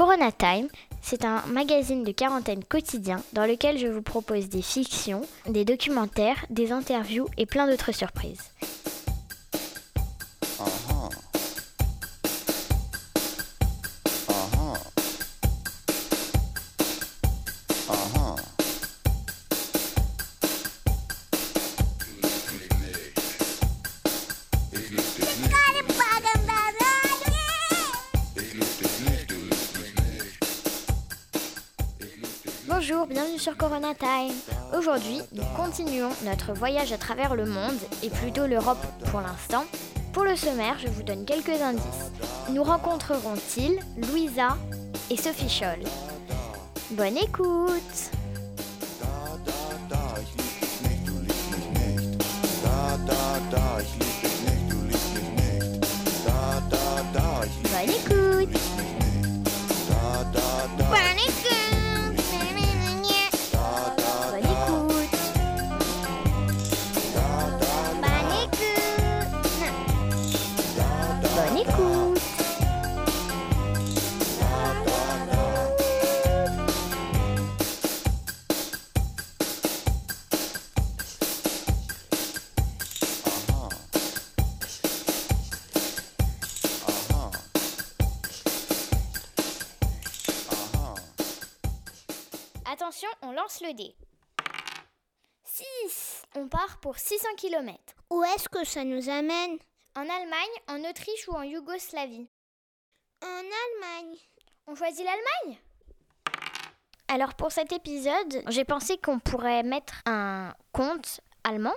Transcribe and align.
Corona 0.00 0.32
Time, 0.32 0.66
c'est 1.02 1.26
un 1.26 1.42
magazine 1.48 2.04
de 2.04 2.10
quarantaine 2.10 2.64
quotidien 2.64 3.22
dans 3.34 3.44
lequel 3.44 3.76
je 3.76 3.86
vous 3.86 4.00
propose 4.00 4.48
des 4.48 4.62
fictions, 4.62 5.20
des 5.46 5.66
documentaires, 5.66 6.46
des 6.48 6.72
interviews 6.72 7.26
et 7.36 7.44
plein 7.44 7.66
d'autres 7.66 7.92
surprises. 7.92 8.49
Aujourd'hui, 34.76 35.20
nous 35.32 35.42
continuons 35.56 36.10
notre 36.24 36.52
voyage 36.52 36.92
à 36.92 36.98
travers 36.98 37.34
le 37.34 37.44
monde 37.44 37.78
et 38.04 38.10
plutôt 38.10 38.46
l'Europe 38.46 38.84
pour 39.10 39.20
l'instant. 39.20 39.64
Pour 40.12 40.22
le 40.22 40.36
sommaire, 40.36 40.76
je 40.78 40.86
vous 40.86 41.02
donne 41.02 41.24
quelques 41.24 41.60
indices. 41.60 42.12
Nous 42.50 42.62
rencontrerons 42.62 43.34
Till, 43.48 43.80
Louisa 43.96 44.56
et 45.10 45.16
Sophie 45.16 45.48
Scholl? 45.48 45.80
Bonne 46.92 47.16
écoute 47.16 48.10
Bonne 57.72 57.90
écoute 57.90 58.60
Bonne 60.78 61.18
écoute 61.18 61.49
Attention, 92.80 93.08
on 93.20 93.32
lance 93.32 93.60
le 93.60 93.74
dé. 93.74 93.94
6 95.44 96.22
On 96.34 96.48
part 96.48 96.78
pour 96.80 96.96
600 96.96 97.28
km. 97.36 97.76
Où 98.08 98.24
est-ce 98.24 98.48
que 98.48 98.64
ça 98.64 98.84
nous 98.84 99.10
amène? 99.10 99.58
En 99.94 100.00
Allemagne, 100.00 100.56
en 100.66 100.88
Autriche 100.88 101.28
ou 101.28 101.32
en 101.32 101.42
Yougoslavie? 101.42 102.26
En 103.22 103.26
Allemagne. 103.26 104.16
On 104.66 104.74
choisit 104.74 105.04
l'Allemagne? 105.04 105.60
Alors 107.08 107.34
pour 107.34 107.52
cet 107.52 107.70
épisode, 107.72 108.42
j'ai 108.48 108.64
pensé 108.64 108.96
qu'on 108.96 109.18
pourrait 109.18 109.62
mettre 109.62 110.00
un 110.06 110.54
conte 110.72 111.20
allemand. 111.44 111.76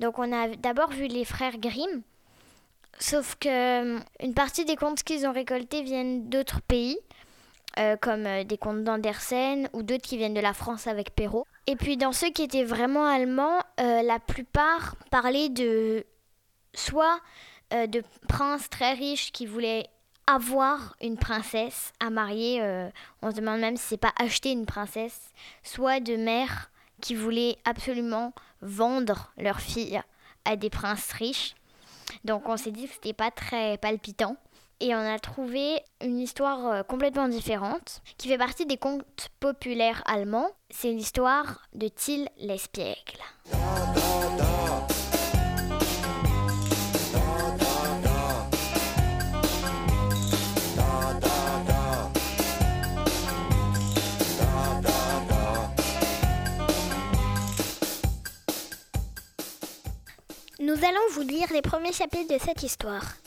Donc 0.00 0.18
on 0.18 0.32
a 0.32 0.48
d'abord 0.48 0.92
vu 0.92 1.08
les 1.08 1.26
frères 1.26 1.58
Grimm. 1.58 2.00
Sauf 2.98 3.34
que 3.34 3.96
euh, 3.96 4.00
une 4.20 4.32
partie 4.32 4.64
des 4.64 4.76
contes 4.76 5.02
qu'ils 5.02 5.26
ont 5.26 5.32
récoltés 5.32 5.82
viennent 5.82 6.30
d'autres 6.30 6.62
pays, 6.62 6.98
euh, 7.78 7.96
comme 7.96 8.26
euh, 8.26 8.44
des 8.44 8.58
contes 8.58 8.84
d'Andersen 8.84 9.68
ou 9.72 9.82
d'autres 9.82 10.02
qui 10.02 10.18
viennent 10.18 10.34
de 10.34 10.40
la 10.40 10.52
France 10.52 10.86
avec 10.86 11.14
Perrault. 11.14 11.46
Et 11.66 11.76
puis 11.76 11.96
dans 11.96 12.12
ceux 12.12 12.30
qui 12.30 12.42
étaient 12.42 12.64
vraiment 12.64 13.06
allemands, 13.06 13.60
euh, 13.80 14.02
la 14.02 14.18
plupart 14.18 14.96
parlaient 15.10 15.48
de 15.48 16.04
soit 16.74 17.18
de 17.70 18.02
princes 18.28 18.68
très 18.68 18.92
riches 18.92 19.32
qui 19.32 19.46
voulaient 19.46 19.86
avoir 20.26 20.94
une 21.00 21.16
princesse 21.16 21.94
à 22.00 22.10
marier, 22.10 22.62
on 23.22 23.30
se 23.30 23.36
demande 23.36 23.60
même 23.60 23.78
si 23.78 23.86
c'est 23.86 23.96
pas 23.96 24.12
acheter 24.20 24.52
une 24.52 24.66
princesse, 24.66 25.32
soit 25.62 26.00
de 26.00 26.16
mères 26.16 26.70
qui 27.00 27.14
voulaient 27.14 27.56
absolument 27.64 28.34
vendre 28.60 29.32
leur 29.38 29.58
fille 29.60 30.02
à 30.44 30.56
des 30.56 30.68
princes 30.68 31.12
riches. 31.12 31.54
Donc 32.24 32.46
on 32.46 32.58
s'est 32.58 32.72
dit 32.72 32.88
que 32.88 32.92
c'était 32.92 33.14
pas 33.14 33.30
très 33.30 33.78
palpitant. 33.78 34.36
Et 34.84 34.96
on 34.96 34.98
a 34.98 35.20
trouvé 35.20 35.80
une 36.00 36.18
histoire 36.18 36.66
euh, 36.66 36.82
complètement 36.82 37.28
différente 37.28 38.02
qui 38.18 38.26
fait 38.26 38.36
partie 38.36 38.66
des 38.66 38.78
contes 38.78 39.28
populaires 39.38 40.02
allemands. 40.06 40.50
C'est 40.70 40.90
l'histoire 40.90 41.68
de 41.72 41.86
Till 41.86 42.28
l'Espiègle. 42.36 42.96
Nous 60.58 60.74
allons 60.74 61.00
vous 61.12 61.20
lire 61.20 61.46
les 61.52 61.62
premiers 61.62 61.92
chapitres 61.92 62.34
de 62.34 62.40
cette 62.40 62.64
histoire. 62.64 63.21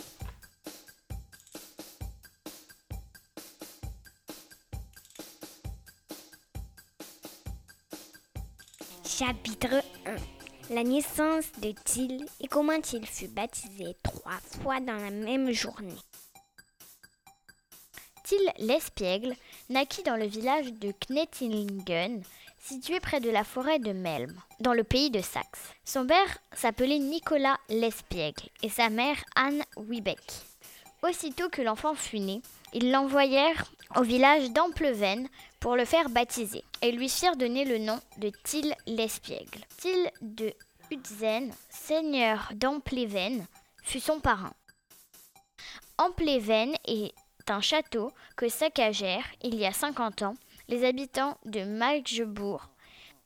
Chapitre 9.17 9.81
1 10.69 10.75
La 10.75 10.83
naissance 10.83 11.45
de 11.61 11.73
Till 11.85 12.25
et 12.41 12.49
comment 12.49 12.81
il 12.91 13.05
fut 13.05 13.29
baptisé 13.29 13.95
trois 14.03 14.39
fois 14.61 14.81
dans 14.81 14.97
la 14.97 15.09
même 15.09 15.51
journée. 15.51 15.95
Till 18.25 18.51
l'Espiègle 18.59 19.33
naquit 19.69 20.03
dans 20.03 20.17
le 20.17 20.25
village 20.25 20.73
de 20.73 20.91
Knettingen, 20.91 22.23
situé 22.61 22.99
près 22.99 23.21
de 23.21 23.29
la 23.29 23.45
forêt 23.45 23.79
de 23.79 23.93
Melm, 23.93 24.33
dans 24.59 24.73
le 24.73 24.83
pays 24.83 25.11
de 25.11 25.21
Saxe. 25.21 25.61
Son 25.85 26.05
père 26.05 26.37
s'appelait 26.53 26.99
Nicolas 26.99 27.57
l'Espiègle 27.69 28.49
et 28.63 28.69
sa 28.69 28.89
mère 28.89 29.23
Anne 29.37 29.63
Wiebeck. 29.77 30.19
Aussitôt 31.03 31.47
que 31.47 31.61
l'enfant 31.61 31.95
fut 31.95 32.19
né, 32.19 32.41
ils 32.73 32.91
l'envoyèrent 32.91 33.71
au 33.95 34.01
village 34.01 34.51
d'Ampleven 34.51 35.29
pour 35.65 35.75
le 35.75 35.85
faire 35.85 36.09
baptiser 36.09 36.63
et 36.83 36.91
lui 36.91 37.09
firent 37.09 37.37
donner 37.37 37.65
le 37.65 37.79
nom 37.79 37.99
de 38.19 38.29
Till 38.43 38.75
l'Espiègle. 38.85 39.65
Till 39.79 40.11
de 40.21 40.53
Hutzen, 40.91 41.51
seigneur 41.71 42.51
d'Ampleven, 42.53 43.47
fut 43.81 43.99
son 43.99 44.19
parrain. 44.19 44.53
Ampleven 45.97 46.75
est 46.85 47.15
un 47.47 47.61
château 47.61 48.11
que 48.37 48.47
saccagèrent, 48.47 49.25
il 49.41 49.55
y 49.55 49.65
a 49.65 49.71
50 49.71 50.21
ans, 50.21 50.35
les 50.67 50.85
habitants 50.85 51.35
de 51.45 51.63
Magdebourg 51.63 52.69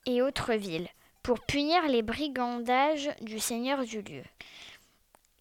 et 0.05 0.21
autres 0.21 0.53
villes 0.53 0.87
pour 1.23 1.41
punir 1.41 1.89
les 1.89 2.03
brigandages 2.03 3.09
du 3.19 3.39
seigneur 3.39 3.83
du 3.83 4.01
lieu. 4.01 4.23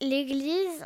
L'église 0.00 0.84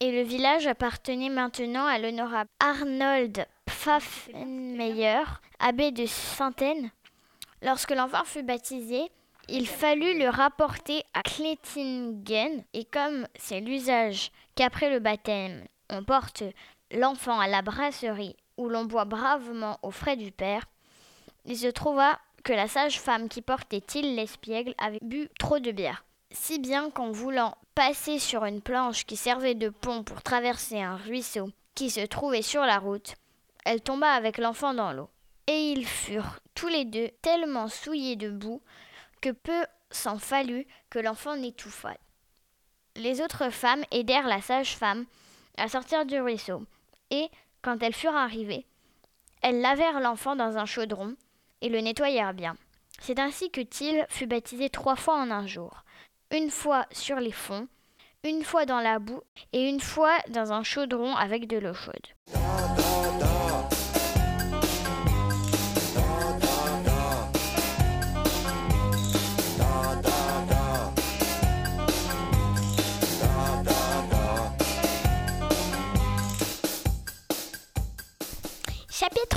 et 0.00 0.10
le 0.10 0.22
village 0.22 0.66
appartenaient 0.66 1.28
maintenant 1.28 1.86
à 1.86 2.00
l'honorable 2.00 2.50
Arnold 2.58 3.46
Pfaffenmeyer, 3.80 5.22
abbé 5.58 5.90
de 5.90 6.04
Sainte-Aine. 6.04 6.90
Lorsque 7.62 7.92
l'enfant 7.92 8.24
fut 8.26 8.42
baptisé, 8.42 9.10
il 9.48 9.66
fallut 9.66 10.18
le 10.18 10.28
rapporter 10.28 11.02
à 11.14 11.22
Klettingen 11.22 12.62
et 12.74 12.84
comme 12.84 13.26
c'est 13.36 13.60
l'usage 13.60 14.32
qu'après 14.54 14.90
le 14.90 14.98
baptême, 14.98 15.64
on 15.88 16.04
porte 16.04 16.42
l'enfant 16.90 17.40
à 17.40 17.48
la 17.48 17.62
brasserie 17.62 18.36
où 18.58 18.68
l'on 18.68 18.84
boit 18.84 19.06
bravement 19.06 19.78
aux 19.82 19.90
frais 19.90 20.16
du 20.16 20.30
père, 20.30 20.66
il 21.46 21.56
se 21.56 21.68
trouva 21.68 22.18
que 22.44 22.52
la 22.52 22.68
sage-femme 22.68 23.30
qui 23.30 23.40
portait 23.40 23.80
Till 23.80 24.14
l'espiègle 24.14 24.74
avait 24.76 25.00
bu 25.00 25.30
trop 25.38 25.58
de 25.58 25.70
bière. 25.70 26.04
Si 26.32 26.58
bien 26.58 26.90
qu'en 26.90 27.12
voulant 27.12 27.56
passer 27.74 28.18
sur 28.18 28.44
une 28.44 28.60
planche 28.60 29.06
qui 29.06 29.16
servait 29.16 29.54
de 29.54 29.70
pont 29.70 30.04
pour 30.04 30.20
traverser 30.20 30.82
un 30.82 30.96
ruisseau 30.96 31.48
qui 31.74 31.88
se 31.88 32.04
trouvait 32.04 32.42
sur 32.42 32.60
la 32.60 32.78
route, 32.78 33.14
elle 33.64 33.80
tomba 33.80 34.12
avec 34.12 34.38
l'enfant 34.38 34.74
dans 34.74 34.92
l'eau. 34.92 35.10
Et 35.46 35.72
ils 35.72 35.86
furent 35.86 36.40
tous 36.54 36.68
les 36.68 36.84
deux 36.84 37.10
tellement 37.22 37.68
souillés 37.68 38.16
de 38.16 38.30
boue 38.30 38.62
que 39.20 39.30
peu 39.30 39.64
s'en 39.90 40.18
fallut 40.18 40.66
que 40.88 40.98
l'enfant 40.98 41.36
n'étouffât. 41.36 41.96
Les 42.96 43.20
autres 43.20 43.50
femmes 43.50 43.84
aidèrent 43.90 44.26
la 44.26 44.40
sage-femme 44.40 45.06
à 45.56 45.68
sortir 45.68 46.06
du 46.06 46.20
ruisseau, 46.20 46.64
et, 47.10 47.28
quand 47.62 47.82
elles 47.82 47.94
furent 47.94 48.16
arrivées, 48.16 48.66
elles 49.42 49.60
lavèrent 49.60 50.00
l'enfant 50.00 50.36
dans 50.36 50.58
un 50.58 50.66
chaudron 50.66 51.16
et 51.60 51.68
le 51.68 51.80
nettoyèrent 51.80 52.34
bien. 52.34 52.56
C'est 53.00 53.18
ainsi 53.18 53.50
que 53.50 53.60
Till 53.60 54.06
fut 54.08 54.26
baptisé 54.26 54.70
trois 54.70 54.96
fois 54.96 55.16
en 55.16 55.30
un 55.30 55.46
jour, 55.46 55.84
une 56.30 56.50
fois 56.50 56.86
sur 56.92 57.16
les 57.16 57.32
fonds, 57.32 57.68
une 58.24 58.44
fois 58.44 58.66
dans 58.66 58.80
la 58.80 58.98
boue 58.98 59.22
et 59.52 59.68
une 59.68 59.80
fois 59.80 60.16
dans 60.28 60.52
un 60.52 60.62
chaudron 60.62 61.16
avec 61.16 61.46
de 61.46 61.58
l'eau 61.58 61.74
chaude. 61.74 62.39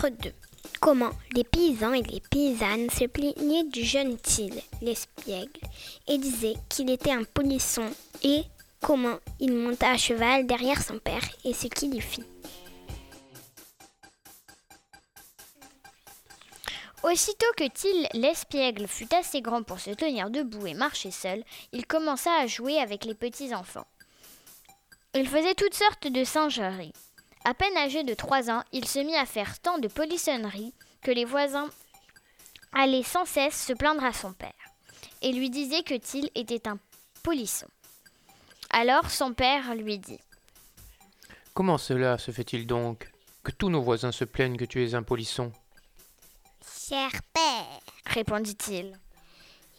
Chapitre 0.04 0.24
2 0.24 0.34
Comment 0.82 1.12
les 1.34 1.46
paysans 1.46 1.94
et 1.94 2.02
les 2.02 2.20
paysannes 2.20 2.90
se 2.90 3.06
plaignaient 3.06 3.64
du 3.64 3.84
jeune 3.86 4.18
Till, 4.18 4.54
l'espiègle, 4.82 5.62
et 6.10 6.18
disaient 6.18 6.56
qu'il 6.68 6.90
était 6.90 7.12
un 7.12 7.24
polisson, 7.24 7.90
et 8.22 8.44
comment 8.82 9.18
il 9.40 9.54
monta 9.54 9.92
à 9.92 9.98
cheval 9.98 10.46
derrière 10.46 10.82
son 10.82 11.00
père 11.00 11.24
et 11.46 11.54
ce 11.54 11.68
qu'il 11.68 11.96
y 11.96 12.02
fit. 12.02 12.26
Aussitôt 17.04 17.54
que 17.56 17.70
Till 17.70 18.10
l'espiègle 18.14 18.88
fut 18.88 19.14
assez 19.16 19.42
grand 19.42 19.64
pour 19.64 19.80
se 19.80 19.92
tenir 19.92 20.30
debout 20.30 20.68
et 20.68 20.74
marcher 20.74 21.12
seul, 21.12 21.46
il 21.72 21.86
commença 21.86 22.32
à 22.42 22.48
jouer 22.48 22.78
avec 22.78 23.06
les 23.06 23.16
petits 23.16 23.56
enfants. 23.56 23.88
Il 25.14 25.30
faisait 25.30 25.56
toutes 25.56 25.76
sortes 25.76 26.08
de 26.08 26.26
singeries. 26.26 26.94
À 27.45 27.54
peine 27.54 27.75
âgé 27.78 28.04
de 28.04 28.13
trois 28.13 28.50
ans, 28.50 28.63
il 28.72 28.88
se 28.88 29.00
mit 29.00 29.16
à 29.16 29.25
faire 29.25 29.60
tant 29.60 29.78
de 29.78 29.88
polissonneries 29.88 30.74
que 31.01 31.12
les 31.12 31.25
voisins 31.25 31.69
allaient 32.74 33.04
sans 33.04 33.25
cesse 33.25 33.66
se 33.66 33.74
plaindre 33.74 34.04
à 34.04 34.13
son 34.13 34.34
père 34.34 34.54
et 35.22 35.31
lui 35.31 35.50
disaient 35.50 35.84
que 35.84 35.95
Till 35.95 36.30
était 36.36 36.68
un 36.68 36.78
polisson. 37.22 37.68
Alors 38.69 39.10
son 39.10 39.34
père 39.34 39.75
lui 39.75 40.00
dit 40.00 40.19
Comment 41.54 41.78
cela 41.78 42.18
se 42.18 42.31
fait-il 42.31 42.66
donc 42.66 43.12
que 43.44 43.51
tous 43.51 43.69
nos 43.69 43.81
voisins 43.81 44.12
se 44.12 44.25
plaignent 44.25 44.57
que 44.57 44.66
tu 44.66 44.84
es 44.84 44.96
un 44.96 45.04
polisson? 45.04 45.51
Cher 46.66 47.12
père, 47.34 47.80
répondit-il, 48.06 48.98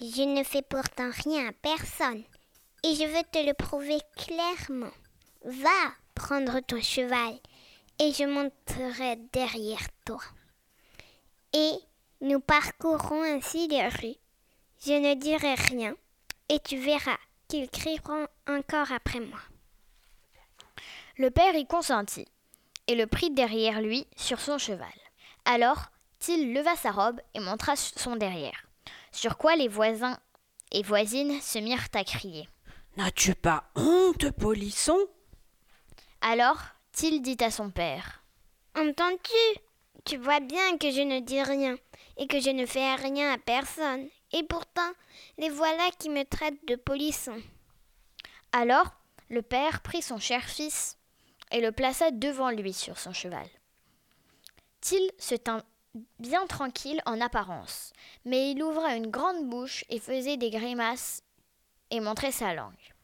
je 0.00 0.22
ne 0.22 0.44
fais 0.44 0.62
pourtant 0.62 1.10
rien 1.24 1.48
à 1.48 1.52
personne, 1.52 2.22
et 2.82 2.94
je 2.94 3.04
veux 3.04 3.22
te 3.32 3.44
le 3.44 3.54
prouver 3.54 3.98
clairement. 4.16 4.92
Va 5.44 5.92
prendre 6.14 6.60
ton 6.60 6.80
cheval, 6.80 7.38
et 7.98 8.12
je 8.12 8.24
monterai 8.24 9.16
derrière 9.32 9.86
toi. 10.04 10.20
Et 11.52 11.72
nous 12.20 12.40
parcourrons 12.40 13.22
ainsi 13.22 13.68
les 13.68 13.88
rues. 13.88 14.16
Je 14.84 14.92
ne 14.92 15.14
dirai 15.14 15.54
rien, 15.54 15.94
et 16.48 16.58
tu 16.60 16.76
verras 16.76 17.18
qu'ils 17.48 17.70
crieront 17.70 18.26
encore 18.48 18.92
après 18.92 19.20
moi. 19.20 19.40
Le 21.16 21.30
père 21.30 21.54
y 21.54 21.66
consentit 21.66 22.26
et 22.86 22.94
le 22.94 23.06
prit 23.06 23.30
derrière 23.30 23.80
lui 23.80 24.06
sur 24.16 24.40
son 24.40 24.58
cheval. 24.58 24.88
Alors 25.44 25.90
Till 26.18 26.54
leva 26.54 26.74
sa 26.74 26.90
robe 26.90 27.20
et 27.34 27.40
montra 27.40 27.76
son 27.76 28.16
derrière, 28.16 28.66
sur 29.12 29.36
quoi 29.36 29.56
les 29.56 29.68
voisins 29.68 30.18
et 30.72 30.82
voisines 30.82 31.38
se 31.40 31.58
mirent 31.58 31.88
à 31.92 32.02
crier. 32.02 32.48
N'as-tu 32.96 33.34
pas 33.34 33.64
honte, 33.74 34.30
polisson? 34.30 34.96
Alors 36.22 36.62
Till 36.94 37.20
dit 37.22 37.36
à 37.40 37.50
son 37.50 37.70
père. 37.70 38.22
Entends-tu? 38.76 39.60
Tu 40.04 40.16
vois 40.16 40.38
bien 40.38 40.78
que 40.78 40.92
je 40.92 41.00
ne 41.00 41.18
dis 41.18 41.42
rien 41.42 41.76
et 42.16 42.28
que 42.28 42.38
je 42.38 42.50
ne 42.50 42.66
fais 42.66 42.94
rien 42.94 43.32
à 43.32 43.38
personne. 43.38 44.06
Et 44.32 44.44
pourtant, 44.44 44.92
les 45.36 45.48
voilà 45.48 45.90
qui 45.98 46.08
me 46.08 46.22
traitent 46.24 46.64
de 46.68 46.76
polisson. 46.76 47.36
Alors 48.52 48.94
le 49.28 49.42
père 49.42 49.80
prit 49.82 50.02
son 50.02 50.18
cher 50.18 50.44
fils 50.44 50.96
et 51.50 51.60
le 51.60 51.72
plaça 51.72 52.12
devant 52.12 52.50
lui 52.50 52.72
sur 52.72 52.96
son 52.96 53.12
cheval. 53.12 53.48
Till 54.80 55.10
se 55.18 55.34
tint 55.34 55.64
bien 56.20 56.46
tranquille 56.46 57.02
en 57.06 57.20
apparence, 57.20 57.92
mais 58.24 58.52
il 58.52 58.62
ouvra 58.62 58.94
une 58.94 59.10
grande 59.10 59.48
bouche 59.48 59.84
et 59.88 59.98
faisait 59.98 60.36
des 60.36 60.50
grimaces 60.50 61.24
et 61.90 61.98
montrait 61.98 62.32
sa 62.32 62.54
langue. 62.54 62.94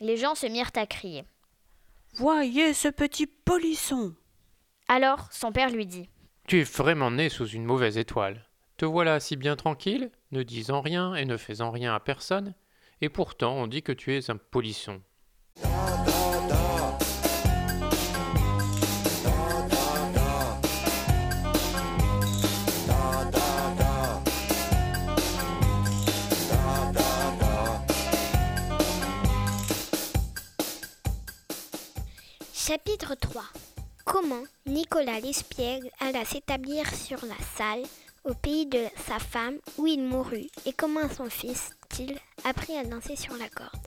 Les 0.00 0.18
gens 0.18 0.34
se 0.34 0.46
mirent 0.46 0.72
à 0.74 0.86
crier. 0.86 1.24
Voyez 2.14 2.74
ce 2.74 2.88
petit 2.88 3.26
polisson 3.26 4.14
Alors 4.86 5.32
son 5.32 5.50
père 5.50 5.70
lui 5.70 5.86
dit 5.86 6.10
Tu 6.46 6.60
es 6.60 6.62
vraiment 6.62 7.10
né 7.10 7.30
sous 7.30 7.46
une 7.46 7.64
mauvaise 7.64 7.96
étoile. 7.96 8.46
Te 8.76 8.84
voilà 8.84 9.18
si 9.18 9.36
bien 9.36 9.56
tranquille, 9.56 10.10
ne 10.30 10.42
disant 10.42 10.82
rien 10.82 11.14
et 11.14 11.24
ne 11.24 11.38
faisant 11.38 11.70
rien 11.70 11.94
à 11.94 12.00
personne, 12.00 12.54
et 13.00 13.08
pourtant 13.08 13.54
on 13.54 13.66
dit 13.66 13.82
que 13.82 13.92
tu 13.92 14.14
es 14.14 14.30
un 14.30 14.36
polisson. 14.36 15.00
Chapitre 32.72 33.14
3 33.16 33.44
Comment 34.06 34.44
Nicolas 34.64 35.20
l'espiègle 35.20 35.90
alla 36.00 36.24
s'établir 36.24 36.86
sur 36.94 37.22
la 37.26 37.36
salle 37.54 37.82
au 38.24 38.32
pays 38.32 38.64
de 38.64 38.86
sa 38.96 39.18
femme 39.18 39.58
où 39.76 39.86
il 39.86 40.02
mourut 40.02 40.48
et 40.64 40.72
comment 40.72 41.06
son 41.14 41.28
fils, 41.28 41.68
Till, 41.90 42.18
apprit 42.44 42.74
à 42.78 42.84
danser 42.84 43.14
sur 43.14 43.36
la 43.36 43.50
corde. 43.50 43.86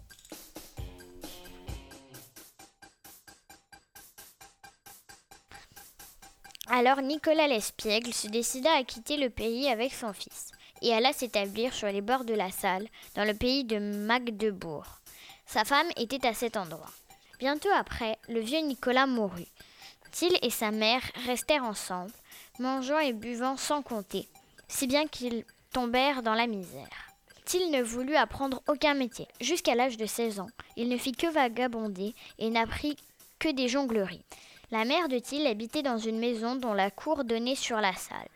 Alors 6.67 7.01
Nicolas 7.01 7.47
l'espiègle 7.47 8.13
se 8.13 8.27
décida 8.27 8.71
à 8.71 8.83
quitter 8.83 9.17
le 9.17 9.31
pays 9.31 9.67
avec 9.67 9.95
son 9.95 10.13
fils 10.13 10.51
et 10.83 10.93
alla 10.93 11.11
s'établir 11.11 11.73
sur 11.73 11.87
les 11.87 12.01
bords 12.01 12.25
de 12.25 12.35
la 12.35 12.51
salle 12.51 12.87
dans 13.15 13.25
le 13.25 13.33
pays 13.33 13.63
de 13.63 13.79
Magdebourg. 13.79 14.85
Sa 15.47 15.65
femme 15.65 15.89
était 15.97 16.27
à 16.27 16.35
cet 16.35 16.55
endroit. 16.55 16.91
Bientôt 17.39 17.69
après, 17.75 18.17
le 18.29 18.39
vieux 18.39 18.61
Nicolas 18.61 19.07
mourut. 19.07 19.47
Till 20.11 20.37
et 20.41 20.49
sa 20.49 20.71
mère 20.71 21.01
restèrent 21.25 21.65
ensemble, 21.65 22.13
mangeant 22.59 22.99
et 22.99 23.11
buvant 23.11 23.57
sans 23.57 23.81
compter, 23.81 24.29
si 24.69 24.87
bien 24.87 25.07
qu'ils 25.07 25.43
tombèrent 25.73 26.23
dans 26.23 26.33
la 26.33 26.47
misère. 26.47 26.87
Till 27.43 27.69
ne 27.71 27.81
voulut 27.81 28.15
apprendre 28.15 28.63
aucun 28.67 28.93
métier. 28.93 29.27
Jusqu'à 29.41 29.75
l'âge 29.75 29.97
de 29.97 30.05
16 30.05 30.39
ans, 30.39 30.49
il 30.77 30.87
ne 30.87 30.97
fit 30.97 31.11
que 31.11 31.27
vagabonder 31.27 32.15
et 32.39 32.49
n'apprit 32.49 32.95
que 33.37 33.49
des 33.49 33.67
jongleries. 33.67 34.23
La 34.71 34.85
mère 34.85 35.09
de 35.09 35.19
Till 35.19 35.45
habitait 35.45 35.83
dans 35.83 35.97
une 35.97 36.17
maison 36.17 36.55
dont 36.55 36.73
la 36.73 36.89
cour 36.89 37.25
donnait 37.25 37.55
sur 37.55 37.81
la 37.81 37.93
salle. 37.93 38.29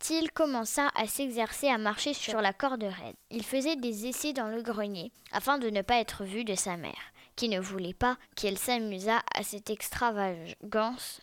Till 0.00 0.32
commença 0.32 0.90
à 0.96 1.06
s'exercer 1.06 1.68
à 1.68 1.78
marcher 1.78 2.12
sur 2.12 2.40
la 2.42 2.52
corde 2.52 2.82
raide. 2.82 3.14
Il 3.30 3.44
faisait 3.44 3.76
des 3.76 4.06
essais 4.06 4.32
dans 4.32 4.48
le 4.48 4.60
grenier 4.60 5.12
afin 5.30 5.58
de 5.58 5.70
ne 5.70 5.80
pas 5.80 6.00
être 6.00 6.24
vu 6.24 6.42
de 6.42 6.56
sa 6.56 6.76
mère 6.76 7.11
qui 7.36 7.48
ne 7.48 7.60
voulait 7.60 7.94
pas 7.94 8.16
qu'elle 8.36 8.58
s'amusât 8.58 9.22
à 9.34 9.42
cette 9.42 9.70
extravagance 9.70 11.20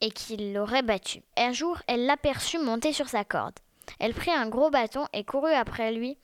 et 0.00 0.10
qu'il 0.10 0.52
l'aurait 0.52 0.82
battue. 0.82 1.22
Un 1.36 1.52
jour, 1.52 1.78
elle 1.86 2.06
l'aperçut 2.06 2.58
monter 2.58 2.92
sur 2.92 3.08
sa 3.08 3.24
corde. 3.24 3.58
Elle 3.98 4.14
prit 4.14 4.30
un 4.30 4.48
gros 4.48 4.70
bâton 4.70 5.06
et 5.12 5.24
courut 5.24 5.52
après 5.52 5.92
lui 5.92 6.16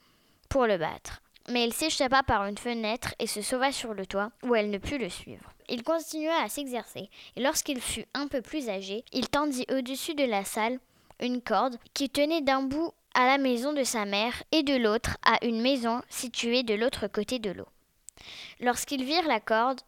pour 0.49 0.67
le 0.67 0.79
battre. 0.79 1.21
Mais 1.49 1.65
il 1.65 1.73
s'échappa 1.73 2.23
par 2.23 2.47
une 2.47 2.59
fenêtre 2.59 3.15
et 3.19 3.27
se 3.27 3.43
sauva 3.43 3.71
sur 3.71 3.95
le 3.95 4.07
toit, 4.07 4.31
où 4.43 4.55
elle 4.55 4.71
ne 4.71 4.79
put 4.79 4.99
le 4.99 5.09
suivre. 5.09 5.53
Il 5.69 5.83
continua 5.83 6.43
à 6.43 6.49
s'exercer, 6.49 7.09
et 7.37 7.41
lorsqu'il 7.41 7.81
fut 7.81 8.07
un 8.15 8.29
peu 8.29 8.41
plus 8.41 8.69
âgé, 8.69 9.05
il 9.13 9.29
tendit 9.29 9.67
au-dessus 9.71 10.15
de 10.15 10.25
la 10.25 10.45
salle 10.45 10.79
une 11.21 11.41
corde 11.41 11.79
qui 11.95 12.11
tenait 12.11 12.41
d'un 12.41 12.63
bout 12.63 12.93
à 13.15 13.27
la 13.27 13.39
maison 13.39 13.73
de 13.73 13.83
sa 13.83 14.05
mère 14.05 14.43
et 14.53 14.63
de 14.63 14.77
l'autre 14.77 15.17
à 15.25 15.45
une 15.45 15.61
maison 15.61 16.03
située 16.09 16.63
de 16.63 16.75
l'autre 16.75 17.07
côté 17.09 17.39
de 17.39 17.51
l'eau. 17.51 17.67
Lorsqu'ils 18.61 19.05
virent 19.05 19.29
la 19.29 19.41
corde, 19.41 19.81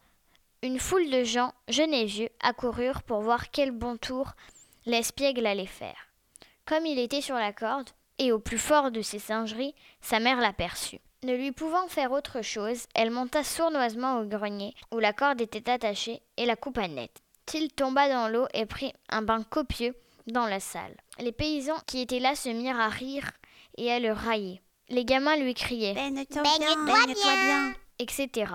une 0.63 0.79
foule 0.79 1.11
de 1.11 1.25
gens, 1.25 1.53
jeunes 1.69 1.95
et 1.95 2.05
vieux, 2.05 2.31
accoururent 2.41 3.03
pour 3.03 3.21
voir 3.21 3.51
quel 3.51 3.71
bon 3.71 3.97
tour 3.97 4.33
l'espiègle 4.87 5.47
allait 5.47 5.67
faire. 5.67 6.09
Comme 6.65 6.87
il 6.87 6.99
était 6.99 7.21
sur 7.21 7.37
la 7.37 7.53
corde, 7.53 7.91
et 8.19 8.33
au 8.33 8.39
plus 8.39 8.59
fort 8.59 8.91
de 8.91 9.01
ses 9.01 9.19
singeries, 9.19 9.75
sa 10.01 10.19
mère 10.19 10.41
l'aperçut. 10.41 11.01
Ne 11.23 11.35
lui 11.35 11.53
pouvant 11.53 11.89
faire 11.89 12.13
autre 12.13 12.43
chose, 12.43 12.87
elle 12.95 13.11
monta 13.11 13.43
sournoisement 13.43 14.21
au 14.21 14.25
grenier, 14.25 14.75
où 14.93 14.99
la 14.99 15.13
corde 15.13 15.41
était 15.41 15.71
attachée, 15.71 16.23
et 16.37 16.47
la 16.47 16.57
coupa 16.57 16.89
net. 16.89 17.11
Till 17.47 17.73
tomba 17.73 18.09
dans 18.09 18.29
l'eau 18.29 18.47
et 18.55 18.67
prit 18.67 18.93
un 19.09 19.23
bain 19.23 19.43
copieux 19.43 19.95
dans 20.27 20.47
la 20.47 20.61
salle. 20.61 20.95
Les 21.19 21.33
paysans 21.33 21.79
qui 21.87 22.01
étaient 22.01 22.21
là 22.21 22.35
se 22.35 22.51
mirent 22.51 22.79
à 22.79 22.89
rire 22.89 23.31
et 23.77 23.91
à 23.91 23.99
le 23.99 24.13
railler. 24.13 24.61
Les 24.91 25.05
gamins 25.05 25.37
lui 25.37 25.55
criaient 25.55 25.95
Baigne-toi 25.95 26.43
bien. 26.43 27.75
Etc. 27.99 28.52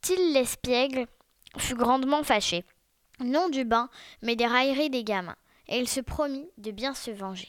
Till 0.00 0.32
l'espiègle 0.32 1.06
fut 1.56 1.74
grandement 1.74 2.22
fâché, 2.22 2.64
non 3.20 3.48
du 3.48 3.64
bain, 3.64 3.88
mais 4.22 4.36
des 4.36 4.46
railleries 4.46 4.90
des 4.90 5.04
gamins, 5.04 5.36
et 5.68 5.78
il 5.78 5.88
se 5.88 6.00
promit 6.00 6.48
de 6.56 6.70
bien 6.70 6.94
se 6.94 7.10
venger. 7.10 7.48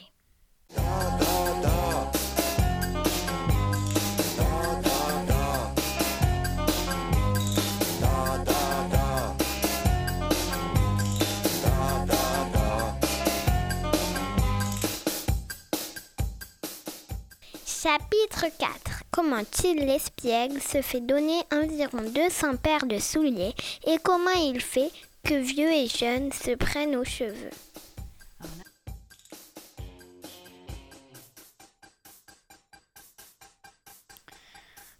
Chapitre 17.82 18.46
4 18.58 18.99
comment 19.10 19.44
Till 19.44 19.84
l'espiègle 19.86 20.60
se 20.60 20.82
fait 20.82 21.00
donner 21.00 21.40
environ 21.52 22.02
200 22.02 22.56
paires 22.56 22.86
de 22.86 22.98
souliers 22.98 23.54
et 23.86 23.98
comment 23.98 24.30
il 24.30 24.60
fait 24.60 24.90
que 25.24 25.34
vieux 25.34 25.72
et 25.72 25.86
jeunes 25.86 26.32
se 26.32 26.54
prennent 26.54 26.96
aux 26.96 27.04
cheveux. 27.04 27.50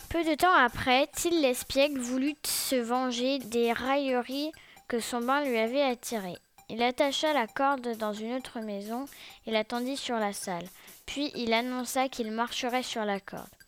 Peu 0.09 0.25
de 0.25 0.35
temps 0.35 0.53
après, 0.53 1.07
Till 1.15 1.41
l'espiègle 1.41 2.01
voulut 2.01 2.35
se 2.45 2.75
venger 2.75 3.39
des 3.39 3.73
railleries 3.73 4.51
que 4.89 4.99
son 4.99 5.21
bain 5.21 5.45
lui 5.45 5.57
avait 5.57 5.83
attirées. 5.83 6.39
Il 6.69 6.83
attacha 6.83 7.33
la 7.33 7.47
corde 7.47 7.97
dans 7.97 8.13
une 8.13 8.35
autre 8.35 8.61
maison 8.61 9.05
et 9.47 9.53
la 9.53 9.65
tendit 9.65 9.97
sur 9.97 10.17
la 10.17 10.33
salle. 10.33 10.67
Puis 11.07 11.31
il 11.37 11.53
annonça 11.53 12.09
qu'il 12.09 12.33
marcherait 12.33 12.83
sur 12.83 13.05
la 13.05 13.21
corde. 13.21 13.60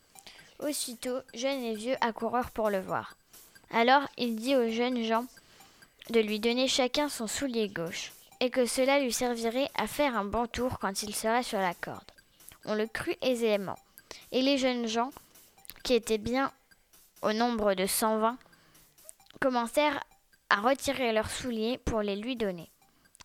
Aussitôt, 0.67 1.19
jeunes 1.33 1.63
et 1.63 1.75
vieux 1.75 1.95
accoururent 1.99 2.51
pour 2.51 2.69
le 2.69 2.79
voir. 2.79 3.17
Alors 3.69 4.03
il 4.17 4.37
dit 4.37 4.55
aux 4.55 4.69
jeunes 4.69 5.03
gens 5.03 5.25
de 6.09 6.21
lui 6.21 6.39
donner 6.39 6.69
chacun 6.69 7.09
son 7.09 7.27
soulier 7.27 7.67
gauche, 7.67 8.13
et 8.39 8.49
que 8.49 8.65
cela 8.65 8.99
lui 8.99 9.11
servirait 9.11 9.69
à 9.75 9.87
faire 9.87 10.15
un 10.15 10.23
bon 10.23 10.47
tour 10.47 10.79
quand 10.79 11.03
il 11.03 11.13
serait 11.13 11.43
sur 11.43 11.59
la 11.59 11.73
corde. 11.73 12.11
On 12.63 12.75
le 12.75 12.87
crut 12.87 13.17
aisément, 13.21 13.77
et 14.31 14.41
les 14.41 14.57
jeunes 14.57 14.87
gens, 14.87 15.11
qui 15.83 15.95
étaient 15.95 16.17
bien 16.17 16.51
au 17.21 17.33
nombre 17.33 17.73
de 17.73 17.85
120, 17.85 18.37
commencèrent 19.41 20.01
à 20.49 20.61
retirer 20.61 21.11
leurs 21.11 21.31
souliers 21.31 21.77
pour 21.77 22.01
les 22.01 22.15
lui 22.15 22.37
donner. 22.37 22.69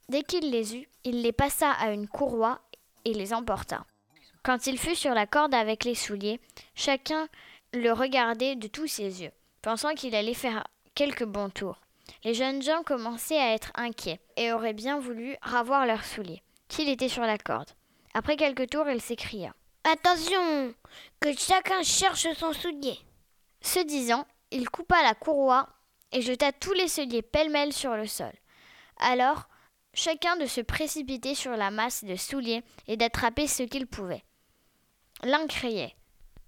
Dès 0.08 0.22
qu'il 0.22 0.50
les 0.50 0.76
eut, 0.76 0.88
il 1.04 1.22
les 1.22 1.32
passa 1.32 1.70
à 1.70 1.92
une 1.92 2.08
courroie 2.08 2.60
et 3.04 3.14
les 3.14 3.32
emporta. 3.32 3.84
Quand 4.48 4.66
il 4.66 4.78
fut 4.78 4.94
sur 4.94 5.12
la 5.12 5.26
corde 5.26 5.52
avec 5.52 5.84
les 5.84 5.94
souliers, 5.94 6.40
chacun 6.74 7.28
le 7.74 7.92
regardait 7.92 8.56
de 8.56 8.66
tous 8.66 8.86
ses 8.86 9.22
yeux, 9.22 9.30
pensant 9.60 9.92
qu'il 9.92 10.14
allait 10.14 10.32
faire 10.32 10.66
quelques 10.94 11.26
bons 11.26 11.50
tours. 11.50 11.78
Les 12.24 12.32
jeunes 12.32 12.62
gens 12.62 12.82
commençaient 12.82 13.36
à 13.36 13.52
être 13.52 13.70
inquiets 13.74 14.20
et 14.38 14.54
auraient 14.54 14.72
bien 14.72 15.00
voulu 15.00 15.36
ravoir 15.42 15.84
leurs 15.84 16.06
souliers. 16.06 16.42
Qu'il 16.66 16.88
était 16.88 17.10
sur 17.10 17.24
la 17.24 17.36
corde. 17.36 17.68
Après 18.14 18.38
quelques 18.38 18.70
tours, 18.70 18.88
il 18.88 19.02
s'écria. 19.02 19.52
Attention, 19.84 20.72
que 21.20 21.36
chacun 21.36 21.82
cherche 21.82 22.32
son 22.32 22.54
soulier. 22.54 22.98
Ce 23.60 23.80
disant, 23.80 24.26
il 24.50 24.70
coupa 24.70 25.02
la 25.02 25.12
courroie 25.12 25.68
et 26.10 26.22
jeta 26.22 26.52
tous 26.52 26.72
les 26.72 26.88
souliers 26.88 27.20
pêle-mêle 27.20 27.74
sur 27.74 27.98
le 27.98 28.06
sol. 28.06 28.32
Alors, 28.96 29.46
chacun 29.92 30.36
de 30.36 30.46
se 30.46 30.62
précipiter 30.62 31.34
sur 31.34 31.54
la 31.54 31.70
masse 31.70 32.02
de 32.02 32.16
souliers 32.16 32.62
et 32.86 32.96
d'attraper 32.96 33.46
ce 33.46 33.64
qu'il 33.64 33.86
pouvait. 33.86 34.24
L'un 35.22 35.46
criait. 35.46 35.94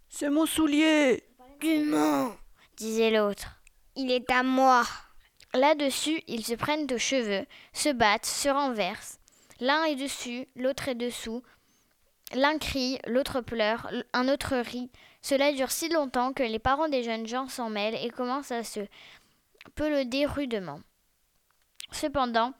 C'est 0.09 0.31
mon 0.31 0.47
soulier. 0.47 1.25
Du 1.61 1.79
mens, 1.85 2.33
disait 2.77 3.11
l'autre. 3.11 3.61
Il 3.97 4.11
est 4.11 4.31
à 4.31 4.43
moi. 4.43 4.85
Là-dessus, 5.53 6.23
ils 6.29 6.45
se 6.45 6.55
prennent 6.55 6.87
aux 6.93 6.99
cheveux, 6.99 7.45
se 7.73 7.91
battent, 7.91 8.25
se 8.25 8.49
renversent. 8.49 9.19
L'un 9.59 9.85
est 9.85 9.97
dessus, 9.97 10.47
l'autre 10.55 10.89
est 10.89 10.95
dessous. 10.95 11.43
L'un 12.33 12.59
crie, 12.59 12.99
l'autre 13.07 13.41
pleure, 13.41 13.91
un 14.13 14.29
autre 14.29 14.57
rit. 14.57 14.91
Cela 15.21 15.53
dure 15.53 15.71
si 15.71 15.89
longtemps 15.89 16.33
que 16.33 16.45
les 16.45 16.61
parents 16.61 16.89
des 16.89 17.03
jeunes 17.03 17.27
gens 17.27 17.49
s'en 17.49 17.69
mêlent 17.69 17.99
et 18.03 18.11
commencent 18.11 18.53
à 18.53 18.63
se 18.63 18.81
pelauder 19.75 20.25
rudement. 20.27 20.81
Cependant, 21.91 22.55